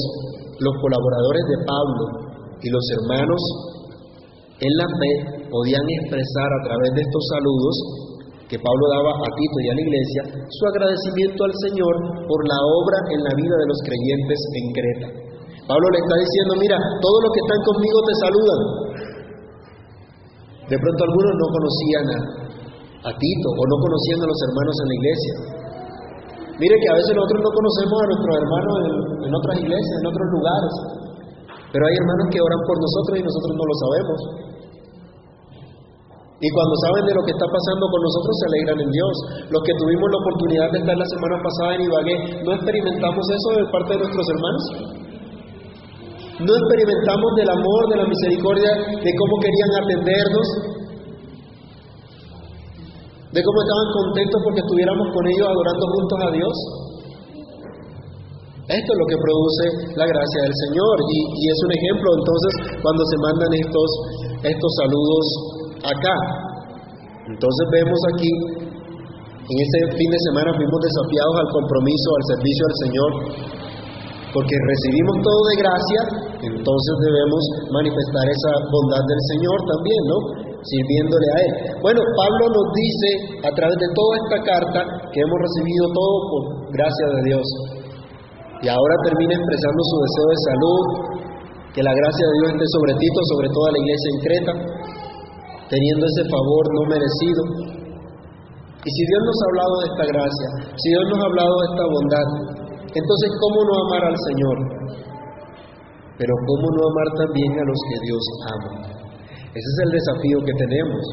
los 0.58 0.74
colaboradores 0.74 1.44
de 1.54 1.58
Pablo 1.70 2.02
y 2.58 2.66
los 2.66 2.84
hermanos 2.98 3.42
en 4.58 4.72
la 4.74 4.88
fe 4.90 5.12
podían 5.54 5.86
expresar 6.02 6.50
a 6.50 6.60
través 6.66 6.98
de 6.98 7.02
estos 7.06 7.24
saludos 7.30 8.09
que 8.50 8.58
Pablo 8.58 8.84
daba 8.90 9.14
a 9.14 9.28
Tito 9.30 9.58
y 9.62 9.68
a 9.70 9.74
la 9.78 9.82
iglesia, 9.86 10.22
su 10.50 10.62
agradecimiento 10.74 11.38
al 11.46 11.54
Señor 11.70 11.94
por 12.26 12.40
la 12.50 12.58
obra 12.58 12.98
en 13.14 13.20
la 13.22 13.32
vida 13.38 13.54
de 13.54 13.66
los 13.70 13.78
creyentes 13.86 14.38
en 14.58 14.64
Creta. 14.74 15.08
Pablo 15.70 15.86
le 15.86 15.98
está 16.02 16.16
diciendo, 16.18 16.52
mira, 16.58 16.74
todos 16.98 17.18
los 17.22 17.30
que 17.30 17.42
están 17.46 17.60
conmigo 17.62 17.98
te 18.10 18.14
saludan. 18.26 18.60
De 20.66 20.76
pronto 20.82 21.00
algunos 21.06 21.34
no 21.38 21.46
conocían 21.46 22.04
a, 23.06 23.10
Tito 23.14 23.48
o 23.54 23.62
no 23.70 23.76
conocían 23.86 24.18
a 24.18 24.26
los 24.26 24.40
hermanos 24.50 24.74
en 24.82 24.86
la 24.90 24.96
iglesia. 24.98 25.34
Mire 26.58 26.74
que 26.74 26.88
a 26.90 26.96
veces 26.98 27.14
nosotros 27.14 27.40
no 27.46 27.50
conocemos 27.54 27.96
a 28.02 28.06
nuestros 28.10 28.34
hermanos 28.34 28.74
en, 28.82 28.94
en 29.24 29.30
otras 29.30 29.56
iglesias, 29.62 29.96
en 30.02 30.06
otros 30.10 30.26
lugares, 30.34 30.74
pero 31.70 31.82
hay 31.86 31.94
hermanos 32.02 32.26
que 32.34 32.42
oran 32.42 32.60
por 32.66 32.76
nosotros 32.82 33.14
y 33.14 33.22
nosotros 33.22 33.52
no 33.54 33.64
lo 33.64 33.74
sabemos. 33.78 34.49
Y 36.40 36.48
cuando 36.56 36.74
saben 36.88 37.04
de 37.04 37.12
lo 37.12 37.22
que 37.28 37.36
está 37.36 37.44
pasando 37.44 37.84
con 37.84 38.00
nosotros 38.00 38.32
se 38.32 38.46
alegran 38.48 38.78
en 38.80 38.90
Dios. 38.96 39.14
Los 39.52 39.60
que 39.60 39.76
tuvimos 39.76 40.08
la 40.08 40.20
oportunidad 40.24 40.68
de 40.72 40.78
estar 40.80 40.96
la 40.96 41.08
semana 41.12 41.36
pasada 41.36 41.70
en 41.76 41.84
Ibagué, 41.84 42.16
¿no 42.48 42.50
experimentamos 42.56 43.24
eso 43.28 43.48
de 43.60 43.64
parte 43.68 43.92
de 43.92 44.00
nuestros 44.00 44.26
hermanos? 44.32 44.64
¿No 46.40 46.52
experimentamos 46.56 47.30
del 47.36 47.50
amor, 47.52 47.82
de 47.92 47.96
la 48.00 48.06
misericordia, 48.08 48.72
de 48.72 49.10
cómo 49.20 49.34
querían 49.44 49.72
atendernos? 49.84 50.46
¿De 53.36 53.40
cómo 53.44 53.58
estaban 53.60 53.88
contentos 54.00 54.38
porque 54.40 54.64
estuviéramos 54.64 55.06
con 55.12 55.24
ellos 55.28 55.44
adorando 55.44 55.84
juntos 55.92 56.18
a 56.24 56.30
Dios? 56.32 56.56
Esto 58.64 58.88
es 58.96 58.98
lo 59.02 59.06
que 59.12 59.18
produce 59.20 59.64
la 59.92 60.06
gracia 60.08 60.40
del 60.48 60.56
Señor 60.56 60.94
y, 61.04 61.42
es 61.52 61.58
un 61.68 61.72
ejemplo 61.76 62.08
entonces 62.16 62.52
cuando 62.80 63.02
se 63.04 63.16
mandan 63.28 63.52
estos, 63.60 63.90
estos 64.40 64.72
saludos 64.80 65.59
acá. 65.84 66.16
Entonces 67.30 67.64
vemos 67.70 68.00
aquí, 68.14 68.32
en 69.50 69.56
este 69.60 69.78
fin 69.94 70.10
de 70.10 70.20
semana 70.30 70.50
fuimos 70.56 70.80
desafiados 70.82 71.36
al 71.40 71.48
compromiso, 71.52 72.08
al 72.10 72.24
servicio 72.34 72.62
al 72.66 72.76
Señor, 72.82 73.10
porque 74.34 74.54
recibimos 74.54 75.14
todo 75.26 75.40
de 75.50 75.56
gracia, 75.58 76.00
entonces 76.54 76.94
debemos 77.02 77.42
manifestar 77.70 78.24
esa 78.30 78.52
bondad 78.70 79.02
del 79.02 79.22
Señor 79.34 79.58
también, 79.66 80.02
¿no? 80.06 80.18
Sirviéndole 80.60 81.28
a 81.34 81.38
Él. 81.40 81.52
Bueno, 81.82 81.98
Pablo 81.98 82.44
nos 82.50 82.66
dice 82.76 83.10
a 83.42 83.50
través 83.54 83.76
de 83.80 83.88
toda 83.96 84.12
esta 84.22 84.38
carta 84.44 84.80
que 85.10 85.18
hemos 85.18 85.38
recibido 85.40 85.84
todo 85.90 86.14
por 86.30 86.42
gracia 86.74 87.06
de 87.10 87.20
Dios. 87.30 87.46
Y 88.60 88.66
ahora 88.68 88.94
termina 89.08 89.34
expresando 89.34 89.80
su 89.82 89.96
deseo 90.04 90.26
de 90.30 90.38
salud, 90.46 90.82
que 91.74 91.82
la 91.82 91.94
gracia 91.94 92.24
de 92.26 92.34
Dios 92.38 92.48
esté 92.54 92.66
sobre 92.76 92.92
Tito, 92.98 93.20
sobre 93.34 93.48
toda 93.50 93.68
la 93.72 93.78
iglesia 93.80 94.08
en 94.10 94.18
Creta, 94.20 94.52
teniendo 95.70 96.02
ese 96.02 96.24
favor 96.26 96.64
no 96.74 96.82
merecido. 96.90 97.42
Y 98.82 98.90
si 98.90 99.02
Dios 99.06 99.22
nos 99.22 99.38
ha 99.38 99.46
hablado 99.54 99.74
de 99.78 99.86
esta 99.94 100.04
gracia, 100.10 100.48
si 100.74 100.86
Dios 100.90 101.04
nos 101.14 101.18
ha 101.22 101.26
hablado 101.30 101.54
de 101.54 101.66
esta 101.70 101.84
bondad, 101.86 102.26
entonces 102.90 103.28
¿cómo 103.38 103.58
no 103.62 103.74
amar 103.86 104.02
al 104.10 104.18
Señor? 104.18 104.56
Pero 106.18 106.32
¿cómo 106.34 106.66
no 106.74 106.80
amar 106.90 107.08
también 107.22 107.52
a 107.54 107.64
los 107.64 107.80
que 107.86 107.98
Dios 108.02 108.24
ama? 108.50 108.70
Ese 109.54 109.68
es 109.70 109.78
el 109.84 109.90
desafío 109.94 110.38
que 110.44 110.54
tenemos. 110.58 111.04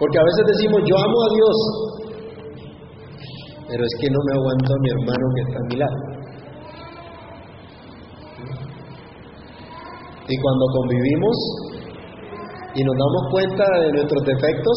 Porque 0.00 0.18
a 0.18 0.24
veces 0.24 0.44
decimos, 0.56 0.80
yo 0.88 0.96
amo 0.96 1.18
a 1.22 1.30
Dios, 1.38 1.56
pero 3.68 3.84
es 3.84 3.94
que 4.00 4.08
no 4.10 4.18
me 4.26 4.32
aguanto 4.34 4.70
mi 4.80 4.90
hermano 4.90 5.24
que 5.36 5.42
está 5.46 5.58
a 5.60 5.68
mi 5.68 5.76
lado. 5.76 5.98
Y 10.26 10.34
cuando 10.40 10.64
convivimos, 10.72 11.36
y 12.74 12.80
nos 12.84 12.94
damos 12.94 13.22
cuenta 13.30 13.64
de 13.66 13.88
nuestros 13.92 14.22
defectos, 14.24 14.76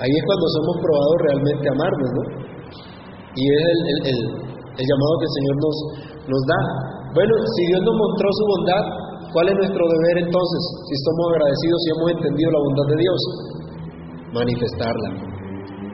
ahí 0.00 0.12
es 0.12 0.24
cuando 0.28 0.46
somos 0.60 0.76
probados 0.82 1.16
realmente 1.24 1.64
a 1.64 1.72
amarnos, 1.72 2.10
¿no? 2.14 2.22
Y 3.34 3.42
es 3.42 3.64
el, 3.64 3.98
el, 4.14 4.18
llamado 4.84 5.12
que 5.18 5.26
el 5.26 5.34
Señor 5.34 5.56
nos, 5.58 5.76
nos 6.28 6.42
da. 6.46 6.60
Bueno, 7.14 7.32
si 7.34 7.62
Dios 7.66 7.82
nos 7.82 7.96
mostró 7.98 8.26
su 8.30 8.44
bondad, 8.46 8.84
¿cuál 9.32 9.46
es 9.50 9.56
nuestro 9.58 9.82
deber 9.82 10.16
entonces? 10.26 10.62
Si 10.86 10.94
somos 11.02 11.24
agradecidos 11.34 11.80
y 11.82 11.88
hemos 11.94 12.08
entendido 12.14 12.48
la 12.50 12.60
bondad 12.62 12.86
de 12.94 12.98
Dios, 13.02 13.20
manifestarla 14.34 15.34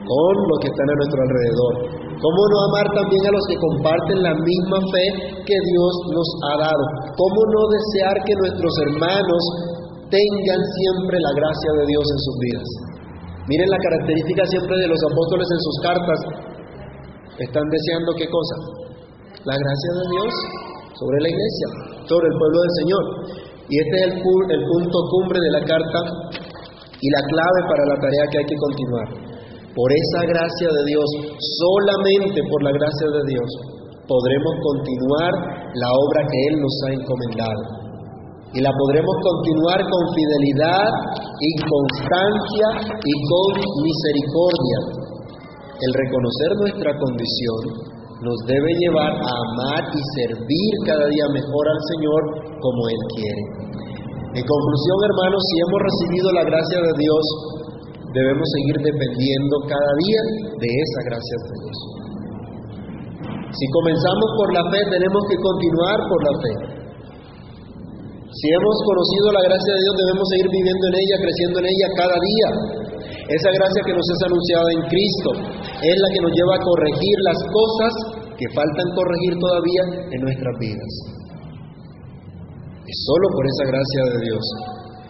con 0.01 0.33
los 0.49 0.57
que 0.59 0.69
están 0.69 0.89
a 0.89 0.97
nuestro 0.97 1.19
alrededor. 1.21 1.73
¿Cómo 2.21 2.41
no 2.53 2.57
amar 2.69 2.87
también 2.93 3.23
a 3.25 3.33
los 3.33 3.45
que 3.49 3.57
comparten 3.57 4.17
la 4.21 4.35
misma 4.37 4.79
fe 4.93 5.05
que 5.41 5.57
Dios 5.57 5.93
nos 6.13 6.27
ha 6.51 6.69
dado? 6.69 6.83
¿Cómo 7.17 7.39
no 7.49 7.61
desear 7.73 8.15
que 8.21 8.33
nuestros 8.37 8.73
hermanos 8.85 9.43
tengan 10.11 10.61
siempre 10.75 11.15
la 11.23 11.31
gracia 11.31 11.71
de 11.79 11.85
Dios 11.87 12.03
en 12.03 12.19
sus 12.19 12.35
vidas. 12.43 12.69
Miren 13.47 13.69
la 13.71 13.79
característica 13.79 14.43
siempre 14.45 14.75
de 14.77 14.87
los 14.91 14.99
apóstoles 14.99 15.47
en 15.47 15.61
sus 15.63 15.77
cartas. 15.81 16.19
Están 17.39 17.65
deseando 17.71 18.11
qué 18.19 18.27
cosa? 18.27 18.55
La 19.47 19.55
gracia 19.55 19.91
de 19.97 20.05
Dios 20.11 20.31
sobre 20.99 21.17
la 21.23 21.29
iglesia, 21.31 21.67
sobre 22.05 22.27
el 22.27 22.35
pueblo 22.37 22.59
del 22.61 22.75
Señor. 22.83 23.03
Y 23.71 23.73
este 23.79 23.95
es 23.97 24.05
el, 24.11 24.15
el 24.19 24.63
punto 24.67 24.97
cumbre 25.15 25.39
de 25.39 25.51
la 25.55 25.63
carta 25.63 25.99
y 27.01 27.07
la 27.09 27.23
clave 27.25 27.59
para 27.65 27.83
la 27.87 27.97
tarea 27.97 28.25
que 28.29 28.37
hay 28.43 28.47
que 28.51 28.59
continuar. 28.59 29.07
Por 29.71 29.89
esa 29.89 30.27
gracia 30.27 30.69
de 30.69 30.83
Dios, 30.91 31.07
solamente 31.39 32.43
por 32.51 32.61
la 32.61 32.75
gracia 32.75 33.07
de 33.07 33.23
Dios, 33.31 33.49
podremos 34.05 34.53
continuar 34.59 35.31
la 35.79 35.89
obra 35.89 36.21
que 36.27 36.39
Él 36.51 36.55
nos 36.59 36.75
ha 36.85 36.89
encomendado 36.99 37.80
y 38.53 38.59
la 38.59 38.71
podremos 38.75 39.15
continuar 39.23 39.79
con 39.79 40.03
fidelidad 40.11 40.91
y 41.39 41.49
constancia 41.63 42.67
y 42.99 43.13
con 43.31 43.47
misericordia. 43.79 44.79
El 45.79 45.91
reconocer 45.95 46.49
nuestra 46.59 46.91
condición 46.99 47.61
nos 48.21 48.37
debe 48.45 48.69
llevar 48.77 49.13
a 49.17 49.31
amar 49.33 49.83
y 49.95 50.01
servir 50.19 50.71
cada 50.85 51.05
día 51.09 51.27
mejor 51.31 51.65
al 51.71 51.81
Señor 51.95 52.21
como 52.59 52.81
Él 52.91 53.01
quiere. 53.15 53.43
En 54.35 54.43
conclusión, 54.45 54.97
hermanos, 55.09 55.41
si 55.41 55.55
hemos 55.63 55.79
recibido 55.81 56.27
la 56.35 56.43
gracia 56.43 56.79
de 56.85 56.93
Dios, 57.01 57.23
debemos 58.13 58.47
seguir 58.51 58.77
dependiendo 58.83 59.55
cada 59.67 59.91
día 60.05 60.21
de 60.59 60.69
esa 60.69 61.01
gracia 61.07 61.37
de 61.39 61.55
Dios. 61.55 61.77
Si 63.51 63.65
comenzamos 63.79 64.27
por 64.37 64.47
la 64.53 64.63
fe, 64.71 64.79
tenemos 64.91 65.21
que 65.27 65.37
continuar 65.39 65.97
por 66.07 66.19
la 66.23 66.35
fe. 66.39 66.80
Si 68.31 68.47
hemos 68.47 68.77
conocido 68.87 69.27
la 69.35 69.43
gracia 69.43 69.71
de 69.75 69.81
Dios, 69.83 69.95
debemos 70.07 70.25
seguir 70.31 70.47
viviendo 70.47 70.85
en 70.87 70.95
ella, 71.03 71.17
creciendo 71.19 71.57
en 71.59 71.67
ella 71.67 71.87
cada 71.99 72.15
día. 72.15 72.49
Esa 73.27 73.51
gracia 73.51 73.81
que 73.83 73.91
nos 73.91 74.07
es 74.07 74.19
anunciada 74.23 74.69
en 74.71 74.83
Cristo 74.87 75.29
es 75.83 75.95
la 75.99 76.09
que 76.15 76.23
nos 76.23 76.31
lleva 76.31 76.55
a 76.55 76.63
corregir 76.63 77.17
las 77.27 77.39
cosas 77.43 77.91
que 78.39 78.47
faltan 78.55 78.87
corregir 78.95 79.35
todavía 79.35 79.83
en 80.15 80.19
nuestras 80.23 80.55
vidas. 80.63 80.91
Es 82.87 82.97
solo 83.03 83.27
por 83.35 83.43
esa 83.51 83.65
gracia 83.67 84.01
de 84.15 84.17
Dios 84.23 84.43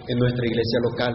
en 0.10 0.18
nuestra 0.18 0.46
iglesia 0.50 0.80
local, 0.90 1.14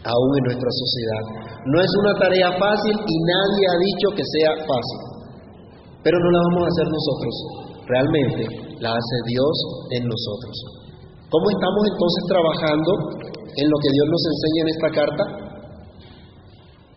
aún 0.00 0.30
en 0.40 0.44
nuestra 0.48 0.72
sociedad. 0.72 1.24
No 1.68 1.84
es 1.84 1.92
una 2.00 2.14
tarea 2.16 2.48
fácil 2.56 2.96
y 2.96 3.16
nadie 3.28 3.64
ha 3.68 3.78
dicho 3.92 4.08
que 4.16 4.24
sea 4.24 4.52
fácil, 4.64 5.00
pero 6.00 6.16
no 6.16 6.28
la 6.32 6.40
vamos 6.48 6.64
a 6.64 6.72
hacer 6.72 6.88
nosotros, 6.88 7.34
realmente 7.84 8.42
la 8.80 8.96
hace 8.96 9.16
Dios 9.28 9.54
en 10.00 10.08
nosotros. 10.08 10.79
¿Cómo 11.30 11.46
estamos 11.46 11.82
entonces 11.94 12.22
trabajando 12.26 12.90
en 13.54 13.66
lo 13.70 13.76
que 13.78 13.90
Dios 13.94 14.06
nos 14.10 14.22
enseña 14.34 14.60
en 14.66 14.70
esta 14.74 14.90
carta? 14.90 15.24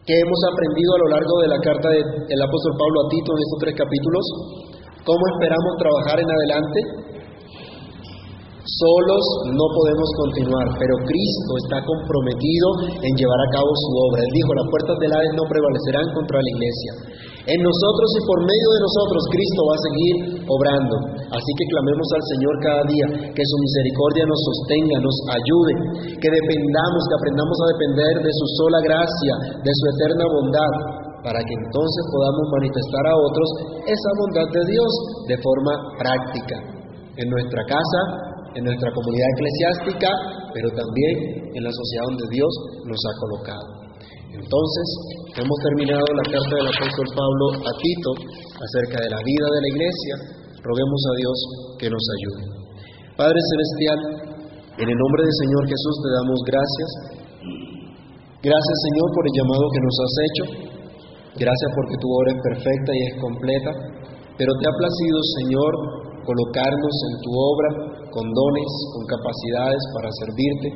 ¿Qué 0.10 0.16
hemos 0.18 0.42
aprendido 0.50 0.90
a 0.90 1.02
lo 1.06 1.08
largo 1.14 1.36
de 1.46 1.50
la 1.54 1.60
carta 1.62 1.88
del 1.94 2.42
apóstol 2.42 2.74
Pablo 2.74 2.98
a 2.98 3.10
Tito 3.14 3.30
en 3.30 3.42
estos 3.46 3.60
tres 3.62 3.76
capítulos? 3.78 4.26
¿Cómo 5.06 5.24
esperamos 5.38 5.74
trabajar 5.78 6.18
en 6.18 6.30
adelante? 6.34 6.80
Solos 8.66 9.26
no 9.54 9.66
podemos 9.70 10.10
continuar, 10.18 10.68
pero 10.82 10.98
Cristo 11.06 11.52
está 11.70 11.86
comprometido 11.86 12.68
en 13.06 13.14
llevar 13.14 13.38
a 13.38 13.52
cabo 13.54 13.70
su 13.70 13.90
obra. 14.10 14.26
Él 14.26 14.34
dijo, 14.34 14.50
las 14.58 14.68
puertas 14.74 14.98
del 14.98 15.14
Hades 15.14 15.34
no 15.38 15.46
prevalecerán 15.46 16.08
contra 16.10 16.42
la 16.42 16.50
iglesia. 16.58 16.92
En 17.44 17.60
nosotros 17.60 18.08
y 18.16 18.22
por 18.24 18.40
medio 18.40 18.70
de 18.72 18.84
nosotros 18.88 19.22
Cristo 19.28 19.62
va 19.68 19.76
a 19.76 19.84
seguir 19.84 20.16
obrando. 20.48 20.96
Así 21.28 21.52
que 21.60 21.66
clamemos 21.76 22.08
al 22.16 22.24
Señor 22.32 22.56
cada 22.64 22.84
día, 22.88 23.08
que 23.36 23.44
su 23.44 23.58
misericordia 23.60 24.24
nos 24.24 24.40
sostenga, 24.48 24.96
nos 25.04 25.18
ayude, 25.28 25.74
que 26.24 26.30
dependamos, 26.32 27.02
que 27.04 27.18
aprendamos 27.20 27.58
a 27.60 27.72
depender 27.76 28.14
de 28.24 28.32
su 28.32 28.48
sola 28.64 28.80
gracia, 28.80 29.34
de 29.60 29.74
su 29.76 29.84
eterna 29.92 30.24
bondad, 30.24 30.72
para 31.20 31.40
que 31.44 31.56
entonces 31.68 32.04
podamos 32.16 32.46
manifestar 32.64 33.06
a 33.12 33.16
otros 33.20 33.48
esa 33.92 34.12
bondad 34.24 34.48
de 34.48 34.64
Dios 34.64 34.92
de 35.28 35.38
forma 35.44 35.74
práctica, 36.00 36.58
en 37.20 37.28
nuestra 37.28 37.60
casa, 37.68 38.00
en 38.56 38.64
nuestra 38.64 38.88
comunidad 38.96 39.28
eclesiástica, 39.36 40.10
pero 40.56 40.72
también 40.72 41.16
en 41.60 41.64
la 41.64 41.74
sociedad 41.76 42.08
donde 42.08 42.28
Dios 42.32 42.52
nos 42.88 43.02
ha 43.04 43.14
colocado. 43.20 43.83
Entonces, 44.34 44.88
hemos 45.38 45.58
terminado 45.62 46.04
la 46.04 46.26
carta 46.26 46.54
del 46.58 46.70
apóstol 46.74 47.08
Pablo 47.14 47.46
a 47.64 47.72
Tito 47.78 48.12
acerca 48.58 48.98
de 49.04 49.10
la 49.14 49.22
vida 49.22 49.48
de 49.50 49.62
la 49.62 49.70
iglesia. 49.74 50.14
Roguemos 50.64 51.02
a 51.06 51.14
Dios 51.20 51.38
que 51.80 51.88
nos 51.90 52.06
ayude. 52.18 52.44
Padre 53.18 53.40
Celestial, 53.40 54.00
en 54.80 54.88
el 54.90 54.98
nombre 54.98 55.22
del 55.22 55.38
Señor 55.38 55.64
Jesús 55.70 55.96
te 56.02 56.10
damos 56.18 56.40
gracias 56.50 56.90
Gracias 58.44 58.78
Señor 58.92 59.08
por 59.16 59.24
el 59.24 59.36
llamado 59.40 59.66
que 59.72 59.84
nos 59.88 59.98
has 60.04 60.16
hecho. 60.20 60.44
Gracias 61.40 61.70
porque 61.80 61.96
tu 61.96 62.12
obra 62.12 62.36
es 62.36 62.40
perfecta 62.44 62.92
y 62.92 63.02
es 63.08 63.14
completa. 63.24 63.72
Pero 64.36 64.52
te 64.60 64.68
ha 64.68 64.80
placido, 64.84 65.18
Señor, 65.40 65.72
colocarnos 66.28 66.96
en 67.08 67.14
tu 67.24 67.32
obra 67.32 67.70
con 68.12 68.28
dones, 68.28 68.72
con 69.00 69.04
capacidades 69.16 69.80
para 69.96 70.12
servirte, 70.12 70.68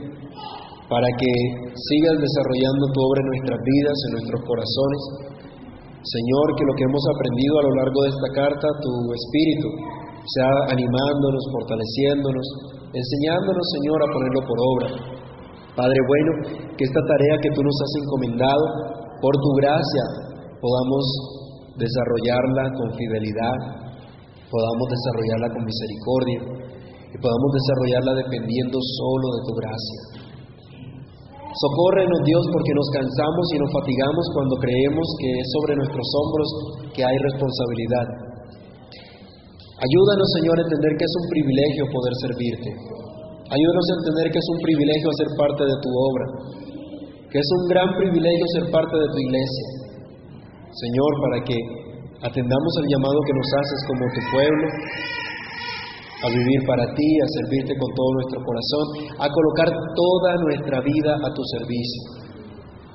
para 0.87 1.07
que 1.19 1.31
sigas 1.75 2.15
desarrollando 2.15 2.83
tu 2.95 2.99
obra 3.03 3.19
en 3.19 3.29
nuestras 3.35 3.59
vidas, 3.59 3.97
en 4.07 4.11
nuestros 4.15 4.41
corazones. 4.47 5.01
Señor, 5.99 6.45
que 6.55 6.63
lo 6.63 6.73
que 6.79 6.87
hemos 6.87 7.03
aprendido 7.11 7.53
a 7.59 7.65
lo 7.67 7.73
largo 7.75 7.99
de 8.07 8.11
esta 8.15 8.29
carta, 8.31 8.67
tu 8.79 8.93
Espíritu, 9.11 9.67
sea 10.31 10.51
animándonos, 10.71 11.43
fortaleciéndonos, 11.51 12.47
enseñándonos, 12.95 13.65
Señor, 13.75 13.99
a 13.99 14.13
ponerlo 14.15 14.41
por 14.47 14.57
obra. 14.63 14.89
Padre 15.75 15.99
bueno, 16.07 16.31
que 16.79 16.83
esta 16.87 17.03
tarea 17.03 17.35
que 17.43 17.51
tú 17.51 17.61
nos 17.61 17.77
has 17.83 17.93
encomendado, 18.01 18.63
por 19.19 19.33
tu 19.35 19.49
gracia, 19.59 20.03
podamos 20.63 21.03
desarrollarla 21.77 22.63
con 22.79 22.87
fidelidad, 22.95 23.59
podamos 24.49 24.87
desarrollarla 24.87 25.47
con 25.51 25.61
misericordia 25.67 26.39
y 27.11 27.17
podamos 27.19 27.49
desarrollarla 27.51 28.13
dependiendo 28.23 28.77
solo 28.79 29.27
de 29.35 29.41
tu 29.43 29.53
gracia. 29.59 30.26
Socórrenos 31.57 32.21
Dios 32.21 32.43
porque 32.53 32.73
nos 32.77 32.89
cansamos 32.93 33.45
y 33.49 33.57
nos 33.57 33.71
fatigamos 33.73 34.25
cuando 34.29 34.55
creemos 34.61 35.07
que 35.17 35.29
es 35.41 35.47
sobre 35.57 35.73
nuestros 35.73 36.07
hombros 36.13 36.47
que 36.93 37.01
hay 37.01 37.17
responsabilidad. 37.17 38.07
Ayúdanos 39.77 40.27
Señor 40.37 40.55
a 40.57 40.65
entender 40.69 40.93
que 41.01 41.05
es 41.05 41.15
un 41.17 41.25
privilegio 41.33 41.83
poder 41.89 42.13
servirte. 42.21 42.69
Ayúdanos 43.49 43.85
a 43.89 43.97
entender 44.05 44.25
que 44.29 44.37
es 44.37 44.49
un 44.53 44.59
privilegio 44.61 45.09
ser 45.17 45.29
parte 45.33 45.63
de 45.65 45.77
tu 45.81 45.89
obra, 45.89 46.25
que 47.25 47.39
es 47.41 47.49
un 47.57 47.63
gran 47.73 47.89
privilegio 47.95 48.45
ser 48.53 48.65
parte 48.69 48.93
de 48.93 49.07
tu 49.09 49.17
iglesia. 49.17 49.67
Señor, 50.77 51.11
para 51.25 51.37
que 51.41 51.57
atendamos 52.21 52.73
el 52.81 52.87
llamado 52.93 53.17
que 53.25 53.33
nos 53.33 53.49
haces 53.49 53.79
como 53.89 54.03
tu 54.13 54.21
pueblo, 54.29 54.65
a 56.17 56.27
vivir 56.29 56.59
para 56.65 56.85
ti, 56.97 57.09
a 57.21 57.27
servirte 57.29 57.77
con 57.77 57.89
todo 57.93 58.09
nuestro 58.17 58.39
corazón, 58.41 58.85
a 59.21 59.27
colocar 59.29 59.69
toda 59.69 60.31
nuestra 60.49 60.81
vida 60.81 61.13
a 61.13 61.29
tu 61.29 61.43
servicio. 61.53 62.01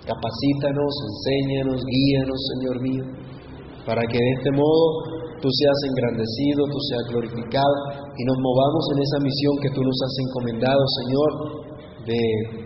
Capacítanos, 0.03 0.93
enséñanos, 1.07 1.79
guíanos, 1.87 2.39
Señor 2.59 2.77
mío, 2.83 3.05
para 3.87 4.03
que 4.03 4.19
de 4.19 4.31
este 4.39 4.51
modo 4.51 5.23
tú 5.39 5.47
seas 5.47 5.79
engrandecido, 5.95 6.67
tú 6.67 6.79
seas 6.91 7.05
glorificado 7.15 7.75
y 8.19 8.23
nos 8.27 8.39
movamos 8.43 8.85
en 8.95 8.99
esa 9.07 9.19
misión 9.23 9.55
que 9.63 9.71
tú 9.71 9.81
nos 9.87 9.99
has 10.03 10.15
encomendado, 10.27 10.83
Señor, 11.07 11.31
de 12.11 12.23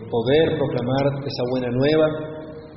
poder 0.09 0.57
proclamar 0.57 1.05
esa 1.21 1.45
buena 1.53 1.69
nueva, 1.69 2.09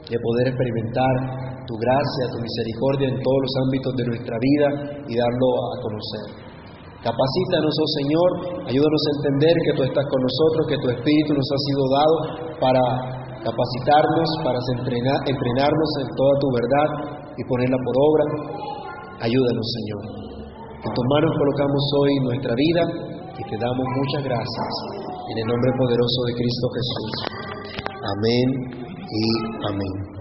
de 0.03 0.17
poder 0.19 0.51
experimentar 0.51 1.63
tu 1.63 1.75
gracia, 1.79 2.31
tu 2.35 2.39
misericordia 2.43 3.07
en 3.07 3.23
todos 3.23 3.39
los 3.39 3.53
ámbitos 3.63 3.93
de 3.95 4.05
nuestra 4.11 4.35
vida 4.35 4.67
y 5.07 5.15
darlo 5.15 5.49
a 5.63 5.75
conocer. 5.79 6.48
Capacítanos, 6.99 7.71
oh 7.79 7.91
Señor, 8.03 8.29
ayúdanos 8.67 9.01
a 9.07 9.11
entender 9.23 9.55
que 9.63 9.73
tú 9.79 9.81
estás 9.87 10.03
con 10.03 10.19
nosotros, 10.19 10.67
que 10.67 10.79
tu 10.83 10.87
Espíritu 10.99 11.31
nos 11.31 11.47
ha 11.47 11.59
sido 11.63 11.83
dado 11.95 12.15
para 12.59 12.83
capacitarnos, 13.39 14.27
para 14.43 14.59
entrenar, 14.75 15.17
entrenarnos 15.23 15.91
en 16.03 16.07
toda 16.11 16.33
tu 16.43 16.47
verdad 16.59 16.89
y 17.39 17.41
ponerla 17.47 17.79
por 17.79 17.95
obra. 18.03 18.25
Ayúdanos, 19.23 19.65
Señor. 19.79 20.03
En 20.83 20.91
tus 20.91 21.05
manos 21.07 21.31
colocamos 21.39 21.83
hoy 22.03 22.11
nuestra 22.19 22.53
vida 22.55 22.83
y 23.31 23.43
te 23.47 23.55
damos 23.55 23.85
muchas 23.95 24.23
gracias. 24.23 24.71
En 25.31 25.37
el 25.39 25.47
nombre 25.47 25.71
poderoso 25.79 26.19
de 26.27 26.33
Cristo 26.35 26.67
Jesús. 26.75 27.11
Amén 27.95 28.47
y 29.07 29.23
amén. 29.71 30.18